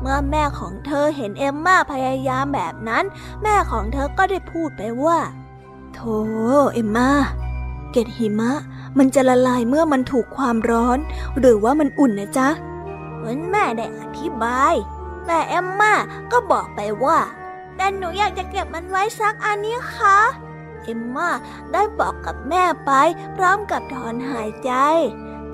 [0.00, 3.04] เมื่อแม่ของเธอเห็นเอมมาพยายามแบบนั้น
[3.42, 5.18] แม่ของเธอก็ได้พูดไปว่า
[5.94, 6.16] โธ่
[6.74, 7.10] เอมมา
[7.92, 8.52] เกล็ดหิมะ
[8.98, 10.98] มันจะละลายเมื่อมันถูกความร้อน
[11.38, 12.48] หรือว่ามันอุ่นนะจ๊ะ
[13.16, 14.74] เหมือนแม่ได้อธิบาย
[15.26, 15.94] แต่เอมมา
[16.32, 17.18] ก็บอกไปว่า
[17.76, 20.18] แต่หนูอยากจะเก็บมันไว้สักอันนี้คะ
[20.82, 21.28] เอมมา
[21.72, 22.92] ได้บอกกับแม่ไป
[23.36, 24.72] พร้อมกับถอนหายใจ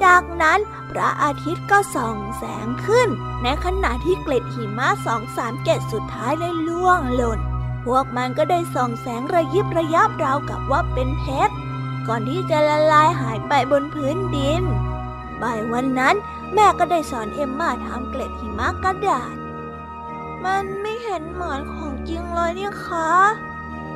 [0.04, 0.58] จากนั้น
[0.90, 3.08] พระอาทิตย์ก็ส่องแสงขึ้น
[3.42, 7.40] ในขณะที่เกล็ดหิมะสองสามเกล็ดสุดท้ายได้ล่วงหล่น
[7.84, 11.54] พวกมันก็ได้ส่องแสงระยิบระยับราวกับว่าเป็นเพชร
[12.06, 14.62] ก่อนที่จะละลายหายไปบนพื้นดิน
[15.42, 16.16] บ่ายวันนั้น
[16.54, 19.36] แม่ก็ได้สอนเอ็มมาทำเกล็ดหิมะกระดาษ
[20.44, 23.10] มันไม่เห็นเหมือนของจริงเลยเนี่ยคะ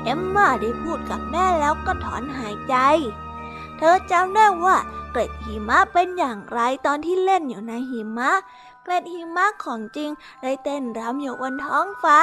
[0.05, 2.77] เอ็มมาได้พูดกับแม่แล้วก็ถอนหายใจ
[3.77, 4.77] เธอจำได้ว่า
[5.11, 8.31] เกล็ดหิมะเป็นอย่างไรตอนที่เล่นอยู่ในหิมะ
[8.85, 10.11] เกล็ดหิมะของจริง
[10.43, 12.19] ได้เต้นรำอยู่บนท้องฟ้า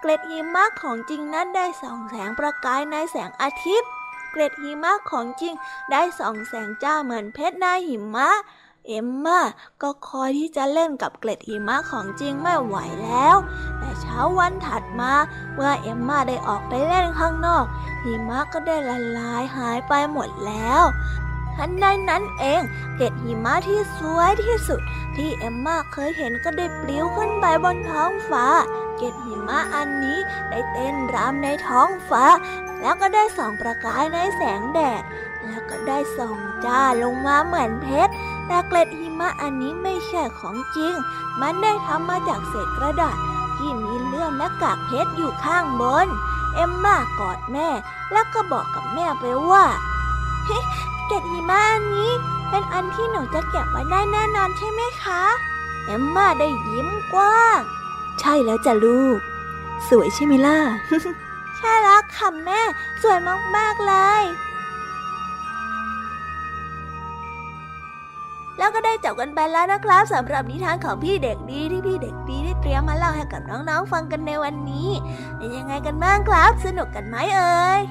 [0.00, 3.90] เกล็ดหิมะของจริงนั้นได้ส่องแสงประกายในแสงอาทิตย์
[4.30, 5.54] เกล็ดหิมะของจริง
[5.90, 8.30] ได้ส่องแสงจ้าเหมือนเพชรในหิมะ
[8.86, 9.40] เอมมา
[9.82, 13.36] ก็คอยที่จะเล่นกับเกล็ดหิมะของจริงไม่ไหวแล้ว
[13.78, 15.12] แต่เช้าวันถัดมา
[15.54, 17.64] เมื่อเอมมาได้ออกไปเล่นข้างนอก
[18.04, 20.82] หิมะก็ได้ละลายหายไปหมดแล้ว
[21.62, 22.62] ทันใดนั้นเอง
[22.96, 24.80] เกล็ดหิมะที่สวยที่สุด
[25.16, 28.46] ที่เอมมาเคยเห็นก็ได้ปลิวขึ้นไปบนท้องฟ้า
[28.96, 30.18] เกล็ดหิมะอันนี้
[30.50, 32.24] ได้เต้นรำในท้องฟ้า
[32.80, 35.02] แล้วก็ได้ส่องประกายในแสงแดด
[35.44, 38.12] แล้วก็ได้ส่องจ้าลงมาเหมือนเพชร
[38.46, 40.94] แต่เกล็ดหิมะอันนี้ไม่ใช่ของจริง
[41.40, 43.16] มันได้ทำมาจากเศษกระดาษ
[43.56, 46.08] ที่มีเลื่อมและกากเพชรอยู่ข้างบน
[46.54, 47.68] เอ็มมากอดแม่
[48.12, 49.66] แล้วก็บอกกับแม่ไปว่า
[50.50, 50.62] เฮ้
[51.06, 52.12] เกล็ดหิมะอันนี้
[52.50, 55.22] เป็นอันที่หนูจะเก็บไว้ได้แน่นอนใช่ไหมคะ
[55.84, 57.60] เอ็มมาได้ยิ้มกว้าง
[58.20, 59.18] ใช่แล้วจ้ะลูก
[59.88, 60.58] สวยใช่ไหมล่ะ
[61.56, 62.60] ใช่แล้วค่ะแม่
[63.02, 63.18] สวย
[63.56, 64.22] มากๆเลย
[68.58, 74.90] แล้วก็ได้จบกันไปแล้วนะครับสำหรับนิทานของพี่เด็กดีที่พี่เด็กดีได้เตรียมมาเล่าให้กับน้องๆฟังกันในวันนี้
[75.36, 77.82] เป็นยังไงกันบ้างครับ สนุกกันไหมเอ่ย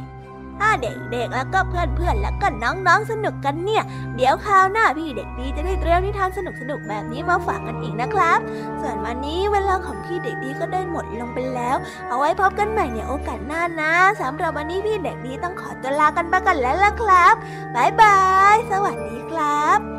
[0.59, 3.83] ถ้าเด็กๆ แล้วก็เพื่อนๆ แล้วก็น้องๆ สนุกกันเนี่ย
[4.15, 6.39] เดี๋ยวคราวหน้าพี่เด็กดีจะได้เตรียมนิทานส
[6.69, 8.39] นุกๆ แบบนี้มาฝากกันอีกนะครับ
[8.81, 11.77] ส่วนวันนี้เวลาของพี่เด็กดีก็ได้หมดลงไปแล้ว
[12.09, 17.35] เอาไว้พบกันใหม่ในโอกาสหน้านะสำหรับวันนี้พี่เด็กดีต้องขอตัวลากันไปกันแล้วล่ะครับ
[17.75, 18.17] บ๊ายบา
[18.53, 19.98] ย สวัสดีครับ